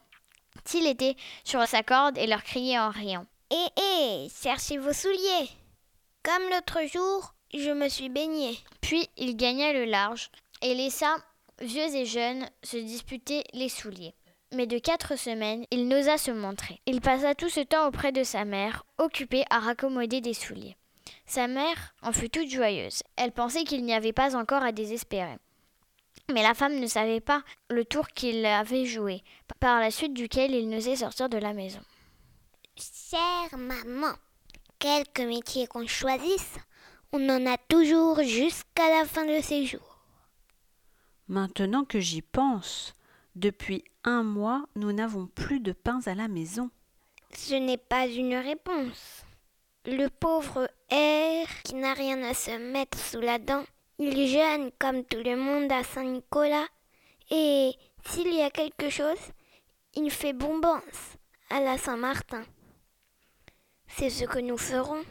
Till 0.65 0.85
était 0.85 1.15
sur 1.43 1.65
sa 1.65 1.81
corde 1.83 2.17
et 2.17 2.27
leur 2.27 2.43
criait 2.43 2.77
en 2.77 2.89
riant. 2.89 3.25
Hé 3.49 3.65
hé, 3.81 4.27
cherchez 4.29 4.77
vos 4.77 4.93
souliers. 4.93 5.49
Comme 6.23 6.49
l'autre 6.51 6.87
jour, 6.87 7.33
je 7.53 7.71
me 7.71 7.89
suis 7.89 8.09
baigné. 8.09 8.57
Puis 8.81 9.09
il 9.17 9.35
gagna 9.35 9.73
le 9.73 9.85
large 9.85 10.29
et 10.61 10.75
laissa 10.75 11.15
vieux 11.59 11.95
et 11.95 12.05
jeunes 12.05 12.47
se 12.63 12.77
disputer 12.77 13.43
les 13.53 13.69
souliers. 13.69 14.13
Mais 14.53 14.67
de 14.67 14.77
quatre 14.77 15.17
semaines, 15.17 15.65
il 15.71 15.87
n'osa 15.87 16.17
se 16.17 16.31
montrer. 16.31 16.79
Il 16.85 17.01
passa 17.01 17.33
tout 17.33 17.49
ce 17.49 17.61
temps 17.61 17.87
auprès 17.87 18.11
de 18.11 18.23
sa 18.23 18.45
mère, 18.45 18.83
occupé 18.97 19.45
à 19.49 19.59
raccommoder 19.59 20.21
des 20.21 20.33
souliers. 20.33 20.75
Sa 21.25 21.47
mère 21.47 21.95
en 22.01 22.11
fut 22.11 22.29
toute 22.29 22.49
joyeuse. 22.49 23.01
Elle 23.15 23.31
pensait 23.31 23.63
qu'il 23.63 23.83
n'y 23.83 23.93
avait 23.93 24.13
pas 24.13 24.35
encore 24.35 24.63
à 24.63 24.71
désespérer. 24.71 25.37
Mais 26.31 26.43
la 26.43 26.53
femme 26.53 26.79
ne 26.79 26.87
savait 26.87 27.21
pas 27.21 27.43
le 27.69 27.85
tour 27.85 28.07
qu'il 28.09 28.45
avait 28.45 28.85
joué, 28.85 29.23
par 29.59 29.79
la 29.79 29.89
suite 29.89 30.13
duquel 30.13 30.53
il 30.53 30.69
n'osait 30.69 30.97
sortir 30.97 31.29
de 31.29 31.37
la 31.37 31.53
maison. 31.53 31.81
Chère 32.77 33.57
maman, 33.57 34.13
quelque 34.81 35.21
métier 35.21 35.67
qu'on 35.67 35.85
choisisse, 35.85 36.57
on 37.13 37.29
en 37.29 37.45
a 37.45 37.57
toujours 37.57 38.23
jusqu'à 38.23 38.89
la 38.89 39.05
fin 39.05 39.25
de 39.25 39.39
ses 39.39 39.65
jours. 39.65 39.99
Maintenant 41.27 41.85
que 41.85 41.99
j'y 41.99 42.23
pense, 42.23 42.93
depuis 43.35 43.83
un 44.03 44.23
mois, 44.23 44.65
nous 44.75 44.91
n'avons 44.91 45.27
plus 45.27 45.59
de 45.59 45.71
pain 45.71 45.99
à 46.07 46.15
la 46.15 46.27
maison. 46.27 46.71
Ce 47.33 47.53
n'est 47.53 47.77
pas 47.77 48.07
une 48.07 48.35
réponse. 48.35 49.23
Le 49.85 50.07
pauvre 50.07 50.67
R, 50.91 51.47
qui 51.63 51.75
n'a 51.75 51.93
rien 51.93 52.21
à 52.23 52.33
se 52.33 52.57
mettre 52.57 52.97
sous 52.97 53.21
la 53.21 53.37
dent, 53.37 53.63
il 53.99 54.27
jeûne 54.27 54.71
comme 54.79 55.03
tout 55.05 55.21
le 55.23 55.37
monde 55.37 55.71
à 55.71 55.83
Saint-Nicolas, 55.83 56.67
et 57.29 57.71
s'il 58.05 58.33
y 58.33 58.41
a 58.41 58.49
quelque 58.49 58.89
chose, 58.89 59.31
il 59.93 60.09
fait 60.09 60.33
bombance 60.33 61.17
à 61.51 61.61
la 61.61 61.77
Saint-Martin. 61.77 62.43
C'est 63.97 64.09
ce 64.09 64.25
que 64.25 64.39
nous 64.39 64.57
ferons. 64.57 65.03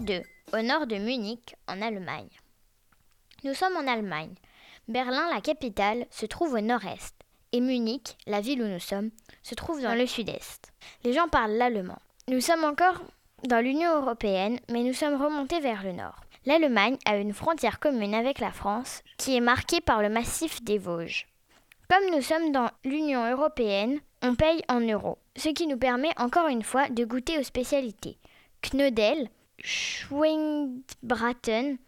2, 0.00 0.22
au 0.52 0.62
nord 0.62 0.86
de 0.86 0.96
Munich, 0.96 1.54
en 1.66 1.80
Allemagne. 1.80 2.28
Nous 3.44 3.54
sommes 3.54 3.76
en 3.76 3.86
Allemagne. 3.86 4.34
Berlin, 4.88 5.28
la 5.32 5.40
capitale, 5.40 6.06
se 6.10 6.26
trouve 6.26 6.54
au 6.54 6.60
nord-est, 6.60 7.14
et 7.52 7.60
Munich, 7.60 8.16
la 8.26 8.40
ville 8.40 8.62
où 8.62 8.66
nous 8.66 8.80
sommes, 8.80 9.10
se 9.42 9.54
trouve 9.54 9.82
dans 9.82 9.94
le 9.94 10.06
sud-est. 10.06 10.72
Les 11.04 11.12
gens 11.12 11.28
parlent 11.28 11.56
l'allemand. 11.56 11.98
Nous 12.28 12.40
sommes 12.40 12.64
encore 12.64 13.02
dans 13.44 13.60
l'Union 13.60 14.00
européenne, 14.00 14.58
mais 14.70 14.82
nous 14.82 14.92
sommes 14.92 15.20
remontés 15.20 15.60
vers 15.60 15.82
le 15.82 15.92
nord. 15.92 16.20
L'Allemagne 16.44 16.96
a 17.04 17.16
une 17.16 17.32
frontière 17.32 17.80
commune 17.80 18.14
avec 18.14 18.38
la 18.38 18.52
France, 18.52 19.02
qui 19.18 19.36
est 19.36 19.40
marquée 19.40 19.80
par 19.80 20.02
le 20.02 20.08
massif 20.08 20.62
des 20.62 20.78
Vosges. 20.78 21.26
Comme 21.88 22.14
nous 22.14 22.22
sommes 22.22 22.52
dans 22.52 22.70
l'Union 22.84 23.30
européenne, 23.30 24.00
on 24.22 24.34
paye 24.34 24.62
en 24.68 24.80
euros, 24.80 25.18
ce 25.36 25.48
qui 25.48 25.66
nous 25.66 25.78
permet 25.78 26.12
encore 26.18 26.48
une 26.48 26.62
fois 26.62 26.88
de 26.88 27.04
goûter 27.04 27.38
aux 27.38 27.44
spécialités. 27.44 28.18
Knödel, 28.62 29.28
Schwingbraten 29.66 31.78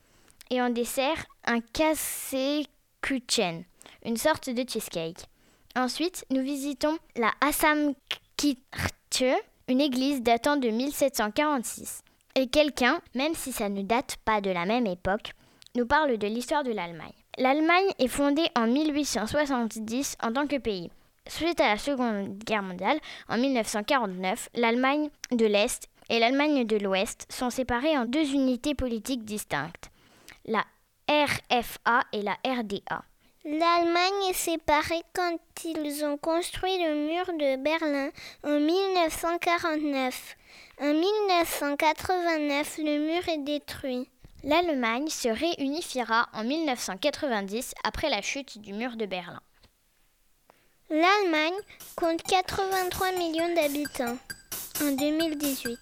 et 0.50 0.61
en 0.61 0.70
dessert 0.70 1.26
un 1.44 1.61
Käsekuchen, 1.61 3.64
une 4.04 4.16
sorte 4.16 4.50
de 4.50 4.68
cheesecake. 4.68 5.28
Ensuite, 5.76 6.25
nous 6.30 6.42
visitons 6.42 6.99
la 7.14 7.30
Assamkirche, 7.40 9.37
une 9.68 9.80
église 9.80 10.23
datant 10.23 10.56
de 10.56 10.70
1746. 10.70 12.02
Et 12.35 12.49
quelqu'un, 12.49 13.00
même 13.14 13.35
si 13.35 13.52
ça 13.52 13.68
ne 13.68 13.82
date 13.82 14.16
pas 14.25 14.40
de 14.40 14.50
la 14.50 14.64
même 14.64 14.88
époque, 14.88 15.30
nous 15.76 15.87
parle 15.87 16.18
de 16.18 16.26
l'histoire 16.26 16.64
de 16.64 16.73
l'Allemagne. 16.73 17.12
L'Allemagne 17.38 17.92
est 18.00 18.08
fondée 18.08 18.49
en 18.56 18.66
1870 18.66 20.16
en 20.25 20.32
tant 20.32 20.49
que 20.49 20.58
pays. 20.58 20.90
Suite 21.28 21.61
à 21.61 21.68
la 21.68 21.78
Seconde 21.78 22.38
Guerre 22.38 22.64
mondiale, 22.64 22.99
en 23.28 23.38
1949, 23.38 24.49
l'Allemagne 24.54 25.11
de 25.30 25.47
l'Est 25.47 25.88
et 26.08 26.18
l'Allemagne 26.18 26.66
de 26.66 26.76
l'Ouest 26.76 27.26
sont 27.30 27.50
séparées 27.50 27.96
en 27.96 28.04
deux 28.04 28.32
unités 28.32 28.74
politiques 28.74 29.24
distinctes, 29.24 29.90
la 30.46 30.64
RFA 31.08 32.02
et 32.12 32.22
la 32.22 32.36
RDA. 32.44 33.02
L'Allemagne 33.44 34.28
est 34.28 34.34
séparée 34.34 35.02
quand 35.14 35.38
ils 35.64 36.04
ont 36.04 36.18
construit 36.18 36.76
le 36.78 37.06
mur 37.06 37.26
de 37.38 37.56
Berlin 37.56 38.10
en 38.44 38.60
1949. 38.60 40.36
En 40.80 40.92
1989, 40.92 42.78
le 42.78 42.98
mur 42.98 43.28
est 43.28 43.38
détruit. 43.38 44.10
L'Allemagne 44.44 45.08
se 45.08 45.28
réunifiera 45.28 46.28
en 46.34 46.44
1990 46.44 47.74
après 47.84 48.10
la 48.10 48.22
chute 48.22 48.58
du 48.58 48.72
mur 48.72 48.96
de 48.96 49.06
Berlin. 49.06 49.40
L'Allemagne 50.90 51.58
compte 51.96 52.22
83 52.22 53.12
millions 53.12 53.54
d'habitants 53.54 54.18
en 54.81 54.97
2018. 54.97 55.78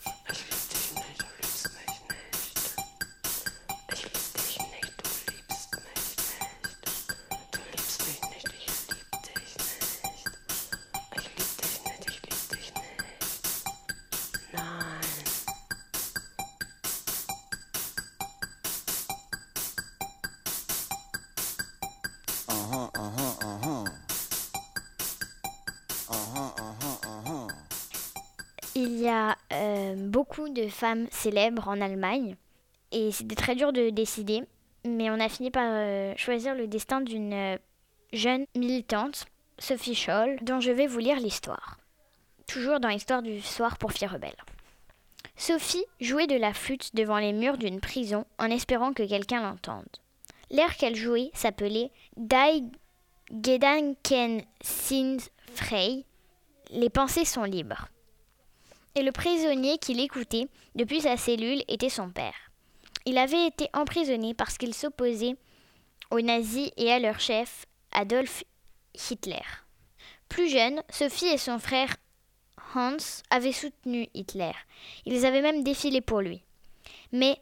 Beaucoup 30.28 30.48
de 30.48 30.68
femmes 30.68 31.06
célèbres 31.10 31.68
en 31.68 31.80
Allemagne 31.80 32.36
et 32.92 33.12
c'était 33.12 33.34
très 33.34 33.54
dur 33.54 33.72
de 33.72 33.90
décider, 33.90 34.42
mais 34.84 35.10
on 35.10 35.20
a 35.20 35.28
fini 35.28 35.50
par 35.50 35.64
euh, 35.66 36.14
choisir 36.16 36.54
le 36.54 36.66
destin 36.66 37.00
d'une 37.00 37.32
euh, 37.32 37.56
jeune 38.12 38.46
militante, 38.56 39.26
Sophie 39.58 39.94
Scholl, 39.94 40.38
dont 40.42 40.60
je 40.60 40.70
vais 40.70 40.86
vous 40.86 40.98
lire 40.98 41.18
l'histoire. 41.18 41.78
Toujours 42.46 42.80
dans 42.80 42.88
l'histoire 42.88 43.22
du 43.22 43.40
soir 43.40 43.78
pour 43.78 43.92
filles 43.92 44.08
rebelles. 44.08 44.36
Sophie 45.36 45.84
jouait 46.00 46.26
de 46.26 46.36
la 46.36 46.54
flûte 46.54 46.94
devant 46.94 47.18
les 47.18 47.32
murs 47.32 47.58
d'une 47.58 47.80
prison 47.80 48.24
en 48.38 48.50
espérant 48.50 48.92
que 48.92 49.02
quelqu'un 49.02 49.42
l'entende. 49.42 49.84
L'air 50.50 50.76
qu'elle 50.76 50.96
jouait 50.96 51.30
s'appelait 51.34 51.90
Die 52.16 52.70
Gedanken 53.30 54.42
sind 54.62 55.18
frei. 55.54 56.04
Les 56.70 56.90
pensées 56.90 57.24
sont 57.24 57.44
libres. 57.44 57.88
Et 58.96 59.02
le 59.02 59.12
prisonnier 59.12 59.76
qui 59.76 59.92
l'écoutait 59.92 60.48
depuis 60.74 61.02
sa 61.02 61.18
cellule 61.18 61.62
était 61.68 61.90
son 61.90 62.08
père. 62.08 62.34
Il 63.04 63.18
avait 63.18 63.46
été 63.46 63.68
emprisonné 63.74 64.32
parce 64.32 64.56
qu'il 64.56 64.72
s'opposait 64.72 65.36
aux 66.10 66.22
nazis 66.22 66.70
et 66.78 66.90
à 66.90 66.98
leur 66.98 67.20
chef, 67.20 67.66
Adolf 67.92 68.42
Hitler. 68.94 69.44
Plus 70.30 70.48
jeune, 70.48 70.82
Sophie 70.88 71.26
et 71.26 71.36
son 71.36 71.58
frère 71.58 71.94
Hans 72.74 72.96
avaient 73.28 73.52
soutenu 73.52 74.08
Hitler. 74.14 74.52
Ils 75.04 75.26
avaient 75.26 75.42
même 75.42 75.62
défilé 75.62 76.00
pour 76.00 76.22
lui. 76.22 76.42
Mais 77.12 77.38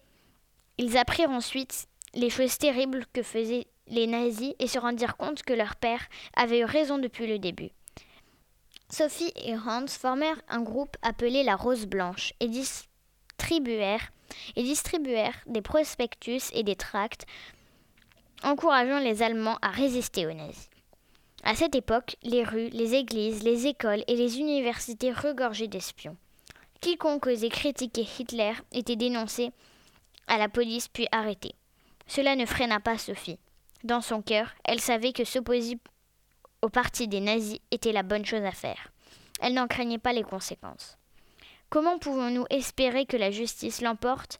ils 0.76 0.98
apprirent 0.98 1.30
ensuite 1.30 1.86
les 2.14 2.30
choses 2.30 2.58
terribles 2.58 3.06
que 3.12 3.22
faisaient 3.22 3.68
les 3.86 4.08
nazis 4.08 4.54
et 4.58 4.66
se 4.66 4.80
rendirent 4.80 5.16
compte 5.16 5.44
que 5.44 5.52
leur 5.52 5.76
père 5.76 6.04
avait 6.34 6.60
eu 6.60 6.64
raison 6.64 6.98
depuis 6.98 7.28
le 7.28 7.38
début. 7.38 7.70
Sophie 8.94 9.32
et 9.34 9.56
Hans 9.56 9.88
formèrent 9.88 10.40
un 10.48 10.60
groupe 10.60 10.96
appelé 11.02 11.42
la 11.42 11.56
Rose 11.56 11.86
Blanche 11.86 12.32
et 12.38 12.46
distribuèrent, 12.46 14.08
des 15.46 15.62
prospectus 15.62 16.52
et 16.52 16.62
des 16.62 16.76
tracts 16.76 17.26
encourageant 18.44 19.00
les 19.00 19.20
Allemands 19.20 19.58
à 19.62 19.70
résister 19.70 20.28
aux 20.28 20.32
nazis. 20.32 20.70
À 21.42 21.56
cette 21.56 21.74
époque, 21.74 22.14
les 22.22 22.44
rues, 22.44 22.68
les 22.68 22.94
églises, 22.94 23.42
les 23.42 23.66
écoles 23.66 24.04
et 24.06 24.14
les 24.14 24.38
universités 24.38 25.10
regorgeaient 25.10 25.66
d'espions. 25.66 26.16
Quiconque 26.80 27.26
osait 27.26 27.48
critiquer 27.48 28.06
Hitler 28.16 28.52
était 28.70 28.94
dénoncé 28.94 29.50
à 30.28 30.38
la 30.38 30.48
police 30.48 30.86
puis 30.86 31.08
arrêté. 31.10 31.56
Cela 32.06 32.36
ne 32.36 32.46
freina 32.46 32.78
pas 32.78 32.96
Sophie. 32.96 33.40
Dans 33.82 34.00
son 34.00 34.22
cœur, 34.22 34.54
elle 34.64 34.80
savait 34.80 35.12
que 35.12 35.24
s'opposer 35.24 35.80
au 36.64 36.70
parti 36.70 37.08
des 37.08 37.20
nazis 37.20 37.58
était 37.70 37.92
la 37.92 38.02
bonne 38.02 38.24
chose 38.24 38.42
à 38.42 38.50
faire. 38.50 38.88
Elle 39.40 39.52
n'en 39.52 39.68
craignait 39.68 39.98
pas 39.98 40.14
les 40.14 40.22
conséquences. 40.22 40.96
Comment 41.68 41.98
pouvons-nous 41.98 42.46
espérer 42.48 43.04
que 43.04 43.18
la 43.18 43.30
justice 43.30 43.82
l'emporte 43.82 44.38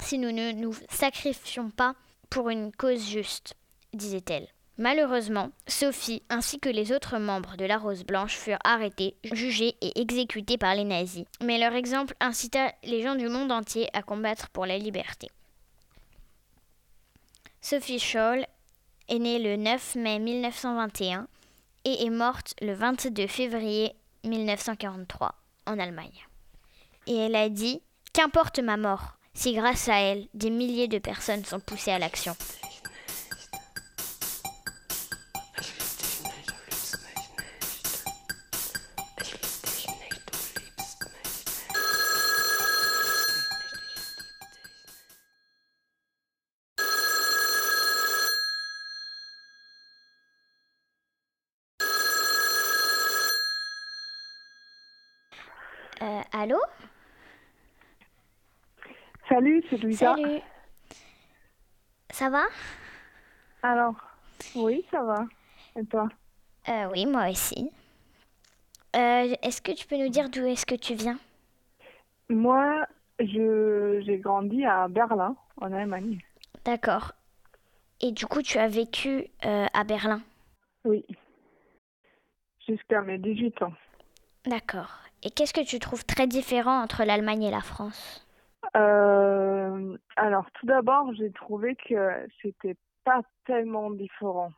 si 0.00 0.18
nous 0.18 0.32
ne 0.32 0.52
nous 0.52 0.74
sacrifions 0.90 1.70
pas 1.70 1.94
pour 2.28 2.50
une 2.50 2.72
cause 2.72 3.08
juste 3.08 3.54
disait-elle. 3.92 4.48
Malheureusement, 4.78 5.50
Sophie 5.66 6.22
ainsi 6.30 6.58
que 6.58 6.68
les 6.68 6.92
autres 6.92 7.18
membres 7.18 7.56
de 7.56 7.64
la 7.64 7.76
Rose 7.76 8.04
Blanche 8.04 8.36
furent 8.36 8.58
arrêtés, 8.64 9.14
jugés 9.32 9.76
et 9.80 10.00
exécutés 10.00 10.58
par 10.58 10.74
les 10.74 10.84
nazis. 10.84 11.24
Mais 11.42 11.58
leur 11.58 11.74
exemple 11.74 12.14
incita 12.20 12.72
les 12.82 13.02
gens 13.02 13.14
du 13.14 13.28
monde 13.28 13.52
entier 13.52 13.88
à 13.92 14.02
combattre 14.02 14.48
pour 14.50 14.64
la 14.64 14.78
liberté. 14.78 15.28
Sophie 17.60 17.98
Scholl 17.98 18.46
est 19.10 19.18
née 19.18 19.38
le 19.38 19.56
9 19.56 19.96
mai 19.96 20.18
1921 20.18 21.26
et 21.84 22.06
est 22.06 22.10
morte 22.10 22.54
le 22.62 22.72
22 22.72 23.26
février 23.26 23.92
1943 24.24 25.34
en 25.66 25.78
Allemagne. 25.78 26.26
Et 27.06 27.16
elle 27.16 27.34
a 27.34 27.48
dit 27.48 27.82
Qu'importe 28.12 28.60
ma 28.60 28.76
mort, 28.76 29.16
si 29.34 29.54
grâce 29.54 29.88
à 29.88 29.98
elle, 30.00 30.28
des 30.34 30.50
milliers 30.50 30.88
de 30.88 30.98
personnes 30.98 31.44
sont 31.44 31.60
poussées 31.60 31.92
à 31.92 31.98
l'action. 31.98 32.36
Allô? 56.40 56.58
Salut, 59.28 59.62
c'est 59.70 59.76
Louisa. 59.76 60.14
Salut 60.16 60.40
Ça 62.10 62.30
va? 62.30 62.44
Alors, 63.62 63.94
oui, 64.56 64.84
ça 64.90 65.02
va. 65.02 65.26
Et 65.76 65.84
toi? 65.84 66.08
Euh, 66.68 66.88
Oui, 66.92 67.06
moi 67.06 67.30
aussi. 67.30 67.70
Euh, 68.96 69.34
est-ce 69.42 69.62
que 69.62 69.72
tu 69.72 69.86
peux 69.86 69.96
nous 69.96 70.08
dire 70.08 70.30
d'où 70.30 70.44
est-ce 70.46 70.66
que 70.66 70.74
tu 70.74 70.94
viens? 70.94 71.18
Moi, 72.28 72.84
je 73.20 74.02
j'ai 74.04 74.18
grandi 74.18 74.64
à 74.64 74.88
Berlin, 74.88 75.36
en 75.60 75.72
Allemagne. 75.72 76.18
D'accord. 76.64 77.12
Et 78.00 78.12
du 78.12 78.26
coup, 78.26 78.42
tu 78.42 78.58
as 78.58 78.66
vécu 78.68 79.26
euh, 79.44 79.66
à 79.72 79.84
Berlin? 79.84 80.22
Oui. 80.84 81.04
Jusqu'à 82.66 83.02
mes 83.02 83.18
18 83.18 83.62
ans. 83.62 83.72
D'accord. 84.46 84.98
Et 85.22 85.30
qu'est-ce 85.30 85.52
que 85.52 85.64
tu 85.64 85.78
trouves 85.78 86.04
très 86.04 86.26
différent 86.26 86.80
entre 86.82 87.04
l'Allemagne 87.04 87.42
et 87.42 87.50
la 87.50 87.60
France? 87.60 88.26
Euh, 88.76 89.96
alors, 90.16 90.50
tout 90.52 90.66
d'abord, 90.66 91.12
j'ai 91.14 91.30
trouvé 91.30 91.76
que 91.76 92.26
c'était 92.40 92.76
pas 93.04 93.22
tellement 93.44 93.90
différent. 93.90 94.52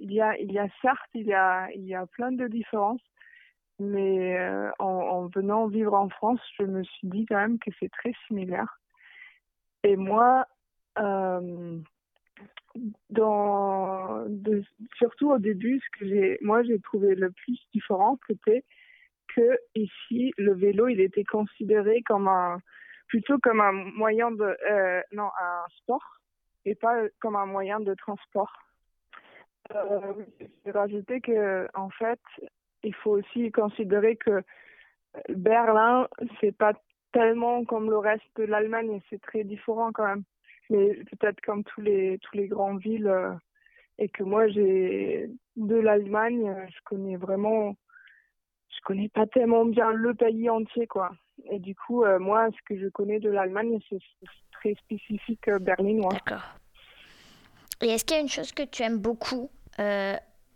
Il 0.00 0.12
y 0.12 0.20
a, 0.20 0.36
il 0.38 0.52
y 0.52 0.58
a 0.58 0.68
certes, 0.82 1.10
il 1.14 1.26
y 1.26 1.34
a, 1.34 1.70
il 1.74 1.84
y 1.86 1.94
a 1.94 2.06
plein 2.06 2.32
de 2.32 2.46
différences, 2.48 3.00
mais 3.78 4.38
euh, 4.38 4.70
en, 4.78 4.86
en 4.86 5.26
venant 5.26 5.66
vivre 5.66 5.94
en 5.94 6.08
France, 6.08 6.40
je 6.58 6.64
me 6.64 6.82
suis 6.82 7.08
dit 7.08 7.26
quand 7.26 7.36
même 7.36 7.58
que 7.58 7.70
c'est 7.78 7.90
très 7.90 8.12
similaire. 8.26 8.78
Et 9.82 9.96
moi, 9.96 10.46
euh, 10.98 11.78
dans, 13.10 14.24
surtout 14.96 15.30
au 15.30 15.38
début, 15.38 15.80
ce 15.80 15.98
que 15.98 16.08
j'ai, 16.08 16.38
moi, 16.40 16.62
j'ai 16.62 16.78
trouvé 16.80 17.14
le 17.14 17.30
plus 17.30 17.58
différent, 17.72 18.18
c'était 18.26 18.64
que 19.36 19.58
ici, 19.74 20.32
le 20.38 20.54
vélo, 20.54 20.88
il 20.88 21.00
était 21.00 21.24
considéré 21.24 22.02
comme 22.02 22.28
un, 22.28 22.60
plutôt 23.08 23.38
comme 23.38 23.60
un 23.60 23.72
moyen 23.72 24.30
de, 24.30 24.56
euh, 24.70 25.02
non, 25.12 25.30
un 25.40 25.64
sport 25.78 26.04
et 26.64 26.74
pas 26.74 27.02
comme 27.20 27.36
un 27.36 27.46
moyen 27.46 27.80
de 27.80 27.94
transport. 27.94 28.52
Euh, 29.74 30.12
j'ai 30.64 30.70
rajouté 30.70 31.20
que, 31.20 31.68
en 31.74 31.90
fait, 31.90 32.20
il 32.82 32.94
faut 32.94 33.12
aussi 33.12 33.50
considérer 33.52 34.16
que 34.16 34.42
Berlin, 35.28 36.08
c'est 36.40 36.56
pas 36.56 36.72
tellement 37.12 37.64
comme 37.64 37.90
le 37.90 37.98
reste 37.98 38.24
de 38.36 38.44
l'Allemagne, 38.44 39.00
c'est 39.10 39.20
très 39.20 39.44
différent 39.44 39.92
quand 39.92 40.06
même. 40.06 40.24
Mais 40.70 40.94
peut-être 41.10 41.40
comme 41.42 41.64
tous 41.64 41.80
les 41.80 42.18
tous 42.18 42.36
les 42.36 42.48
grandes 42.48 42.80
villes, 42.80 43.06
euh, 43.06 43.32
et 43.98 44.08
que 44.08 44.22
moi 44.22 44.48
j'ai 44.48 45.30
de 45.56 45.76
l'Allemagne, 45.76 46.48
euh, 46.48 46.66
je 46.68 46.78
connais 46.84 47.16
vraiment, 47.16 47.72
je 47.72 47.85
connais 48.86 49.08
pas 49.08 49.26
tellement 49.26 49.64
bien 49.64 49.90
le 49.90 50.14
pays 50.14 50.48
entier 50.48 50.86
quoi. 50.86 51.10
Et 51.50 51.58
du 51.58 51.74
coup, 51.74 52.04
euh, 52.04 52.18
moi, 52.18 52.48
ce 52.50 52.62
que 52.64 52.80
je 52.80 52.88
connais 52.88 53.18
de 53.18 53.28
l'Allemagne, 53.28 53.78
c'est 53.90 53.98
très 54.52 54.74
spécifique 54.74 55.48
euh, 55.48 55.58
berlinois. 55.58 56.12
D'accord. 56.12 56.44
Et 57.82 57.88
est-ce 57.88 58.04
qu'il 58.04 58.16
y 58.16 58.20
a 58.20 58.22
une 58.22 58.28
chose 58.28 58.52
que 58.52 58.62
tu 58.62 58.82
aimes 58.82 58.98
beaucoup 58.98 59.50
euh, 59.80 60.14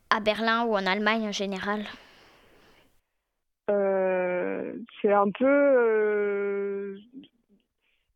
à 0.08 0.20
Berlin 0.20 0.64
ou 0.64 0.74
en 0.74 0.86
Allemagne 0.86 1.28
en 1.28 1.32
général? 1.32 1.84
Euh, 3.68 4.74
c'est 5.02 5.12
un 5.12 5.30
peu, 5.30 6.98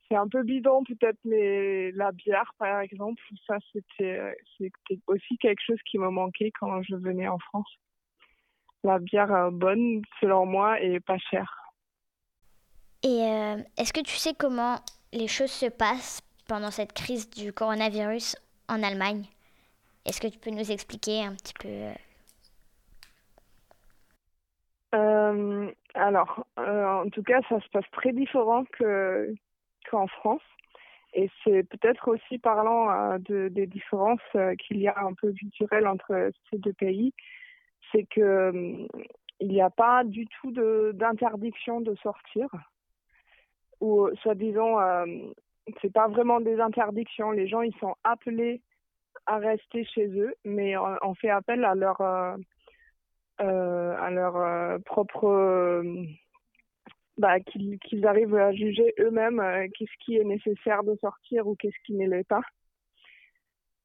c'est 0.09 0.16
un 0.16 0.29
peu 0.29 0.42
bidon 0.42 0.85
peut-être, 0.85 1.18
mais 1.24 1.90
la 1.92 2.12
bière, 2.12 2.55
par 2.59 2.81
exemple, 2.81 3.22
ça 3.46 3.59
c'était, 3.72 4.37
c'était 4.57 5.00
aussi 5.07 5.37
quelque 5.38 5.62
chose 5.66 5.83
qui 5.90 5.98
me 5.98 6.09
manquait 6.09 6.53
quand 6.59 6.83
je 6.83 6.94
venais 6.96 7.29
en 7.29 7.38
France. 7.38 7.70
La 8.85 8.99
bière 8.99 9.35
euh, 9.35 9.51
bonne, 9.51 10.03
selon 10.20 10.47
moi, 10.47 10.81
et 10.81 11.01
pas 11.01 11.18
chère. 11.18 11.64
Et 13.03 13.23
euh, 13.23 13.57
est-ce 13.77 13.92
que 13.92 14.01
tu 14.01 14.14
sais 14.14 14.33
comment 14.33 14.77
les 15.12 15.29
choses 15.29 15.51
se 15.51 15.66
passent 15.66 16.23
pendant 16.49 16.70
cette 16.70 16.94
crise 16.94 17.29
du 17.29 17.53
coronavirus 17.53 18.37
en 18.68 18.83
Allemagne? 18.83 19.25
Est-ce 20.07 20.20
que 20.20 20.27
tu 20.27 20.38
peux 20.38 20.51
nous 20.51 20.70
expliquer 20.70 21.23
un 21.23 21.35
petit 21.35 21.55
peu 21.61 21.68
euh, 24.94 25.70
alors, 25.94 26.47
euh, 26.61 27.03
en 27.03 27.11
tout 27.11 27.25
cas, 27.25 27.40
ça 27.49 27.61
se 27.61 27.68
passe 27.70 27.90
très 27.90 28.12
différent 28.12 28.64
que 28.79 29.35
qu'en 29.90 30.07
France. 30.07 30.42
Et 31.14 31.29
c'est 31.42 31.64
peut-être 31.64 32.09
aussi 32.09 32.38
parlant 32.38 33.18
de, 33.18 33.49
des 33.49 33.66
différences 33.66 34.20
qu'il 34.59 34.79
y 34.79 34.87
a 34.87 34.99
un 34.99 35.14
peu 35.14 35.33
culturelles 35.33 35.88
entre 35.88 36.31
ces 36.49 36.59
deux 36.59 36.73
pays. 36.73 37.12
C'est 37.92 38.05
que 38.05 38.20
euh, 38.20 38.87
il 39.40 39.49
n'y 39.49 39.62
a 39.62 39.70
pas 39.70 40.05
du 40.05 40.27
tout 40.27 40.53
d'interdiction 40.92 41.81
de 41.81 41.94
sortir. 41.97 42.49
Ou 43.81 44.09
soi-disant, 44.23 44.81
euh, 44.81 45.07
c'est 45.83 45.92
pas 45.92 46.09
vraiment 46.09 46.40
des 46.40 46.61
interdictions. 46.61 47.31
Les 47.31 47.49
gens, 47.49 47.62
ils 47.62 47.77
sont 47.77 47.94
appelés 48.05 48.62
à 49.27 49.38
rester 49.38 49.85
chez 49.85 50.07
eux, 50.07 50.35
mais 50.44 50.77
on, 50.77 51.14
fait 51.14 51.31
appel 51.31 51.64
à 51.64 51.75
leur 51.75 52.01
euh, 52.01 52.37
euh, 53.40 53.97
à 53.99 54.11
leur 54.11 54.37
euh, 54.37 54.79
propre 54.85 55.27
euh, 55.27 56.05
bah, 57.16 57.40
qu'ils 57.40 58.07
arrivent 58.07 58.37
à 58.37 58.53
juger 58.53 58.94
eux-mêmes 59.01 59.40
euh, 59.40 59.66
qu'est-ce 59.75 60.05
qui 60.05 60.16
est 60.16 60.25
nécessaire 60.25 60.85
de 60.85 60.97
sortir 60.97 61.47
ou 61.47 61.57
qu'est-ce 61.57 61.79
qui 61.85 61.94
ne 61.94 62.09
l'est 62.09 62.29
pas. 62.29 62.42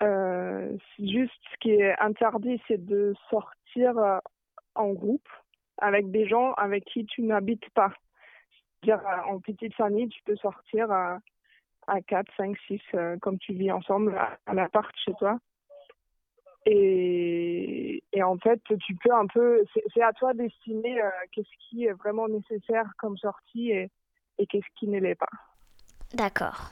Euh, 0.02 0.78
juste 1.00 1.34
ce 1.52 1.58
qui 1.60 1.72
est 1.72 1.98
interdit, 2.00 2.62
c'est 2.68 2.84
de 2.84 3.14
sortir 3.30 3.59
euh, 3.78 4.20
en 4.76 4.94
groupe 4.94 5.28
avec 5.80 6.12
des 6.12 6.28
gens 6.28 6.54
avec 6.54 6.86
qui 6.86 7.06
tu 7.06 7.22
n'habites 7.22 7.70
pas. 7.72 7.92
C'est-à-dire, 8.82 9.06
euh, 9.08 9.32
en 9.34 9.40
petite 9.40 9.74
famille, 9.76 10.10
tu 10.10 10.22
peux 10.24 10.36
sortir 10.38 10.92
à, 10.92 11.20
à 11.88 12.02
4, 12.02 12.28
5, 12.38 12.58
6, 12.68 12.82
euh, 12.94 13.18
comme 13.20 13.38
tu 13.40 13.54
vis 13.54 13.72
ensemble 13.72 14.18
à, 14.18 14.54
l'appart 14.54 14.94
chez 15.04 15.14
toi. 15.14 15.40
Et, 16.66 18.02
en 18.22 18.38
fait, 18.38 18.62
tu 18.86 18.96
peux 18.96 19.14
un 19.14 19.26
peu, 19.28 19.64
c'est 19.94 20.04
à 20.04 20.14
toi 20.14 20.34
d'estimer 20.34 21.02
euh, 21.02 21.10
qu'est-ce 21.32 21.50
qui 21.70 21.86
est 21.86 21.94
vraiment 21.94 22.28
nécessaire 22.28 22.86
comme 22.98 23.18
sortie 23.18 23.72
et 23.72 23.90
qu'est-ce 24.48 24.68
qui 24.78 24.88
ne 24.88 25.00
l'est 25.00 25.16
pas. 25.16 25.30
D'accord. 26.14 26.72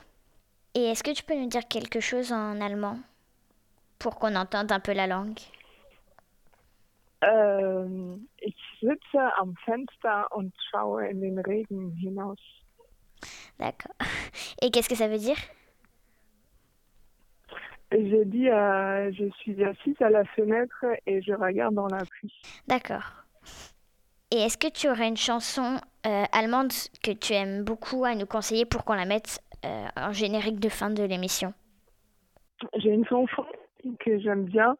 Et 0.74 0.84
est-ce 0.84 1.02
que 1.02 1.10
tu 1.10 1.24
peux 1.24 1.34
nous 1.34 1.48
dire 1.48 1.66
quelque 1.66 2.00
chose 2.00 2.32
en 2.32 2.60
allemand 2.60 2.98
pour 3.98 4.16
qu'on 4.16 4.36
entende 4.36 4.70
un 4.70 4.80
peu 4.80 4.92
la 4.92 5.06
langue? 5.06 5.40
Ähm, 7.20 8.28
ich 8.38 8.56
sitze 8.80 9.36
am 9.38 9.54
Fenster 9.64 10.26
und 10.30 10.54
schaue 10.70 11.08
in 11.08 11.20
den 11.20 11.38
Regen 11.38 11.90
hinaus. 11.92 12.38
D'accord. 13.58 13.96
Et 14.62 14.70
qu'est-ce 14.70 14.88
que 14.88 14.94
ça 14.94 15.08
veut 15.08 15.18
dire? 15.18 15.36
J'ai 17.90 18.24
dit, 18.26 18.48
euh, 18.48 19.10
je 19.12 19.30
suis 19.38 19.64
assise 19.64 20.00
à 20.00 20.10
la 20.10 20.24
fenêtre 20.24 20.84
et 21.06 21.22
je 21.22 21.32
regarde 21.32 21.74
dans 21.74 21.88
la 21.88 22.04
pluie. 22.04 22.32
D'accord. 22.66 23.24
Et 24.30 24.36
est-ce 24.36 24.58
que 24.58 24.70
tu 24.70 24.88
aurais 24.88 25.08
une 25.08 25.16
chanson 25.16 25.80
euh, 26.06 26.24
allemande 26.32 26.72
que 27.02 27.12
tu 27.12 27.32
aimes 27.32 27.64
beaucoup 27.64 28.04
à 28.04 28.14
nous 28.14 28.26
conseiller 28.26 28.66
pour 28.66 28.84
qu'on 28.84 28.94
la 28.94 29.06
mette 29.06 29.40
euh, 29.64 29.86
en 29.96 30.12
générique 30.12 30.60
de 30.60 30.68
fin 30.68 30.90
de 30.90 31.02
l'émission? 31.02 31.54
J'ai 32.76 32.90
une 32.90 33.06
chanson 33.06 33.44
que 34.00 34.18
j'aime 34.18 34.44
bien 34.44 34.76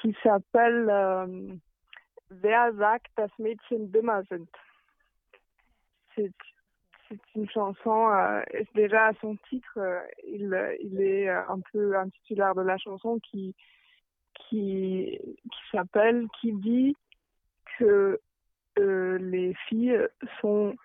qui 0.00 0.16
s'appelle 0.22 0.88
euh, 0.90 1.54
Wer 2.30 2.72
sagt, 2.74 3.10
dass 3.16 3.30
Mädchen 3.38 3.90
dümmer 3.90 4.22
sind? 4.28 4.48
C'est 6.14 6.32
c'est 7.08 7.18
une 7.34 7.50
chanson, 7.50 8.08
euh, 8.08 8.40
et 8.52 8.64
déjà 8.74 9.06
à 9.06 9.12
son 9.14 9.34
titre, 9.48 9.78
euh, 9.78 10.00
il, 10.24 10.56
il 10.80 11.00
est 11.02 11.28
euh, 11.28 11.42
un 11.48 11.58
peu 11.72 11.96
un 11.96 12.08
titulaire 12.08 12.54
de 12.54 12.62
la 12.62 12.78
chanson 12.78 13.18
qui, 13.18 13.52
qui, 14.34 15.18
qui 15.20 15.60
s'appelle, 15.72 16.28
qui 16.40 16.52
dit 16.52 16.96
que 17.78 18.20
euh, 18.78 19.18
les 19.18 19.54
filles 19.68 19.98
sont 20.40 20.76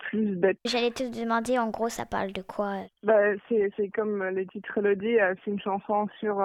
plus 0.00 0.36
bêtes. 0.36 0.58
J'allais 0.66 0.90
te 0.90 1.04
demander, 1.04 1.58
en 1.58 1.70
gros, 1.70 1.88
ça 1.88 2.04
parle 2.04 2.32
de 2.32 2.42
quoi? 2.42 2.82
Bah, 3.02 3.34
c'est 3.48 3.72
c'est 3.76 3.88
comme 3.88 4.22
le 4.22 4.46
titre 4.46 4.82
le 4.82 4.96
dit, 4.96 5.18
euh, 5.18 5.34
c'est 5.42 5.50
une 5.50 5.60
chanson 5.60 6.08
sur 6.20 6.42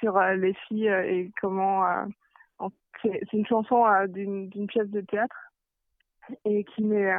sur 0.00 0.16
euh, 0.16 0.34
les 0.34 0.54
filles 0.68 0.88
euh, 0.88 1.02
et 1.04 1.32
comment 1.40 1.86
euh, 1.86 2.04
c'est 3.02 3.32
une 3.32 3.46
chanson 3.46 3.84
d'une 4.08 4.66
pièce 4.66 4.88
de 4.88 5.02
théâtre 5.02 5.36
et 6.44 6.64
qui 6.64 6.82
m'est 6.82 7.12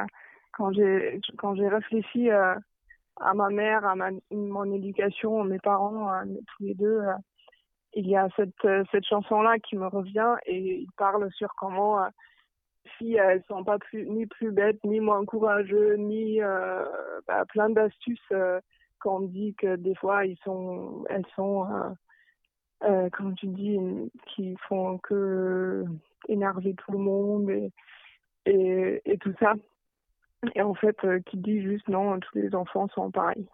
quand 0.52 0.72
j'ai 0.72 1.20
quand 1.38 1.54
j'ai 1.54 1.68
réfléchi 1.68 2.30
à 2.30 3.34
ma 3.34 3.50
mère, 3.50 3.84
à 3.86 3.94
ma, 3.94 4.10
mon 4.32 4.72
éducation, 4.72 5.44
mes 5.44 5.60
parents, 5.60 6.10
tous 6.24 6.64
les 6.64 6.74
deux, 6.74 7.02
il 7.96 8.08
y 8.08 8.16
a 8.16 8.28
cette 8.36 8.86
cette 8.90 9.06
chanson 9.06 9.40
là 9.40 9.58
qui 9.58 9.76
me 9.76 9.86
revient 9.86 10.34
et 10.44 10.80
il 10.80 10.92
parle 10.96 11.30
sur 11.32 11.54
comment 11.56 12.02
euh, 12.02 12.08
filles 12.98 13.16
elles 13.16 13.42
sont 13.48 13.64
pas 13.64 13.78
plus 13.78 14.06
ni 14.06 14.26
plus 14.26 14.52
bêtes 14.52 14.82
ni 14.84 15.00
moins 15.00 15.24
courageux 15.24 15.94
ni 15.94 16.40
bah, 17.26 17.44
plein 17.48 17.70
d'astuces 17.70 18.20
euh, 18.32 18.60
quand 18.98 19.16
on 19.16 19.20
dit 19.20 19.54
que 19.54 19.76
des 19.76 19.94
fois 19.94 20.26
ils 20.26 20.38
sont 20.44 21.04
elles 21.08 21.26
sont 21.34 21.66
euh, 22.82 22.86
euh, 22.86 23.10
comme 23.10 23.34
tu 23.34 23.46
dis 23.46 23.78
qui 24.26 24.56
font 24.68 24.98
que 24.98 25.84
énerver 26.28 26.74
tout 26.74 26.92
le 26.92 26.98
monde 26.98 27.50
et 27.50 27.72
et, 28.46 29.02
et 29.04 29.18
tout 29.18 29.34
ça 29.40 29.54
et 30.54 30.62
en 30.62 30.74
fait 30.74 30.96
euh, 31.04 31.20
qui 31.20 31.36
dit 31.36 31.62
juste 31.62 31.88
non 31.88 32.20
tous 32.20 32.38
les 32.38 32.54
enfants 32.54 32.88
sont 32.88 33.10
pareils 33.10 33.46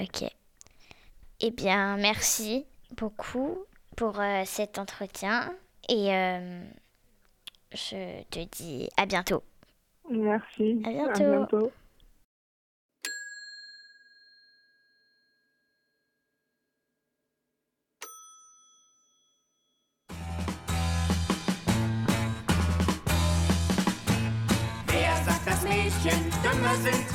Ok. 0.00 0.24
Eh 1.40 1.50
bien, 1.50 1.96
merci 1.96 2.66
beaucoup 2.96 3.58
pour 3.96 4.20
euh, 4.20 4.42
cet 4.44 4.78
entretien 4.78 5.54
et 5.88 6.14
euh, 6.14 6.62
je 7.72 8.22
te 8.24 8.44
dis 8.56 8.88
à 8.96 9.06
bientôt. 9.06 9.42
merci 10.10 10.82
À 10.84 10.90
bientôt. 10.90 11.24
bientôt. 11.24 11.72
Dümmer 26.46 26.76
sind? 26.76 27.06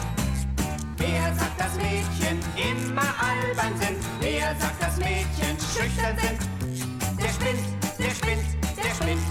Wer 0.97 1.33
sagt, 1.35 1.59
dass 1.59 1.75
Mädchen 1.75 2.39
immer 2.55 3.09
albern 3.19 3.77
sind? 3.79 3.97
Wer 4.19 4.55
sagt, 4.59 4.81
dass 4.81 4.97
Mädchen 4.97 5.55
schüchtern 5.73 6.17
sind? 6.21 6.39
Der 7.19 7.29
spinnt, 7.29 7.65
der 7.99 8.11
spinnt, 8.11 8.47
der 8.77 8.95
spinnt. 8.95 9.27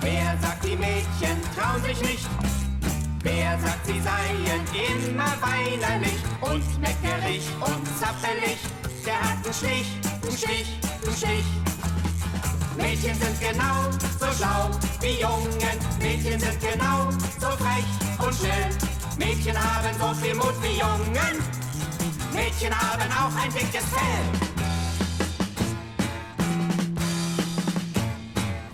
Wer 0.00 0.38
sagt, 0.40 0.64
die 0.64 0.76
Mädchen 0.76 1.36
trauen 1.56 1.82
sich 1.82 2.00
nicht? 2.02 2.28
Wer 3.22 3.58
sagt, 3.60 3.86
sie 3.86 4.00
seien 4.00 4.64
immer 4.90 5.32
weinerlich 5.40 6.20
und 6.40 6.80
meckerig 6.80 7.42
und 7.60 7.86
zappelig? 7.98 8.58
Der 9.04 9.20
hat 9.20 9.44
einen 9.44 9.54
Stich, 9.54 9.86
einen 10.22 10.36
Stich, 10.36 10.78
einen 11.04 11.16
Stich. 11.16 11.61
Mädchen 12.76 13.14
sind 13.14 13.40
genau 13.40 13.90
so 14.18 14.26
schlau 14.36 14.70
wie 15.00 15.20
Jungen. 15.20 15.76
Mädchen 15.98 16.38
sind 16.40 16.60
genau 16.60 17.10
so 17.40 17.48
frech 17.56 17.84
und 18.24 18.34
schnell. 18.34 18.70
Mädchen 19.18 19.56
haben 19.56 19.94
so 19.98 20.14
viel 20.14 20.34
Mut 20.34 20.54
wie 20.62 20.78
Jungen. 20.78 21.42
Mädchen 22.32 22.72
haben 22.72 23.10
auch 23.12 23.34
ein 23.42 23.50
dickes 23.52 23.84
Fell. 23.84 24.24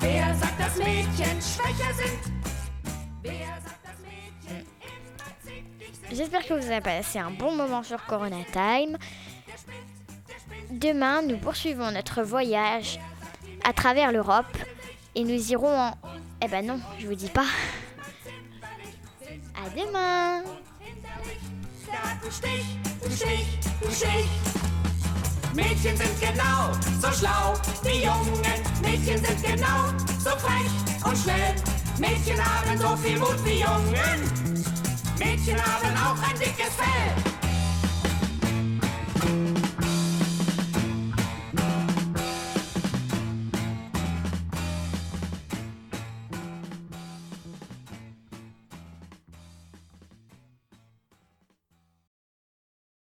Wer 0.01 0.35
sagt, 0.35 0.61
dass 0.61 0.77
Mädchen 0.77 1.41
schwächer 1.41 1.93
sind? 1.97 2.33
Wer 3.23 3.61
sagt, 3.65 3.85
dass 3.85 3.99
Mädchen? 4.03 4.65
J'espère 6.11 6.47
que 6.47 6.55
vous 6.55 6.71
avez 6.71 6.81
passé 6.81 7.19
un 7.19 7.31
bon 7.33 7.55
moment 7.55 7.83
sur 7.83 8.05
Corona 8.07 8.45
Time. 8.53 8.97
Demain, 10.71 11.23
nous 11.23 11.39
poursuivons 11.39 11.91
notre 11.91 12.23
voyage 12.23 12.99
à 13.69 13.73
travers 13.75 14.13
l'Europe 14.13 14.57
et 15.15 15.25
nous 15.25 15.53
irons 15.53 15.79
en... 15.79 15.93
Eh 16.43 16.49
ben 16.49 16.65
non, 16.65 16.81
je 16.99 17.07
vous 17.07 17.15
dis 17.15 17.29
pas. 17.29 17.45
À 19.55 19.69
demain. 19.77 20.43
Mädchen 25.55 25.97
sind 25.97 26.21
genau 26.21 26.73
so 27.03 27.11
schlau 27.13 27.55
wie 27.83 28.05
Jungen. 28.05 28.61
Mädchen 28.81 29.19
sind 29.25 29.43
genau 29.43 29.93
so 30.19 30.31
frech 30.39 30.71
und 31.05 31.19
schnell. 31.19 31.55
Mädchen 31.99 32.39
haben 32.39 32.79
so 32.79 32.97
viel 32.97 33.19
Mut 33.19 33.45
wie 33.45 33.61
Jungen. 33.61 34.21
Mädchen 35.19 35.59
haben 35.59 35.97
auch 35.97 36.23
ein 36.23 36.39
dickes 36.39 36.75
Fell. 36.77 37.28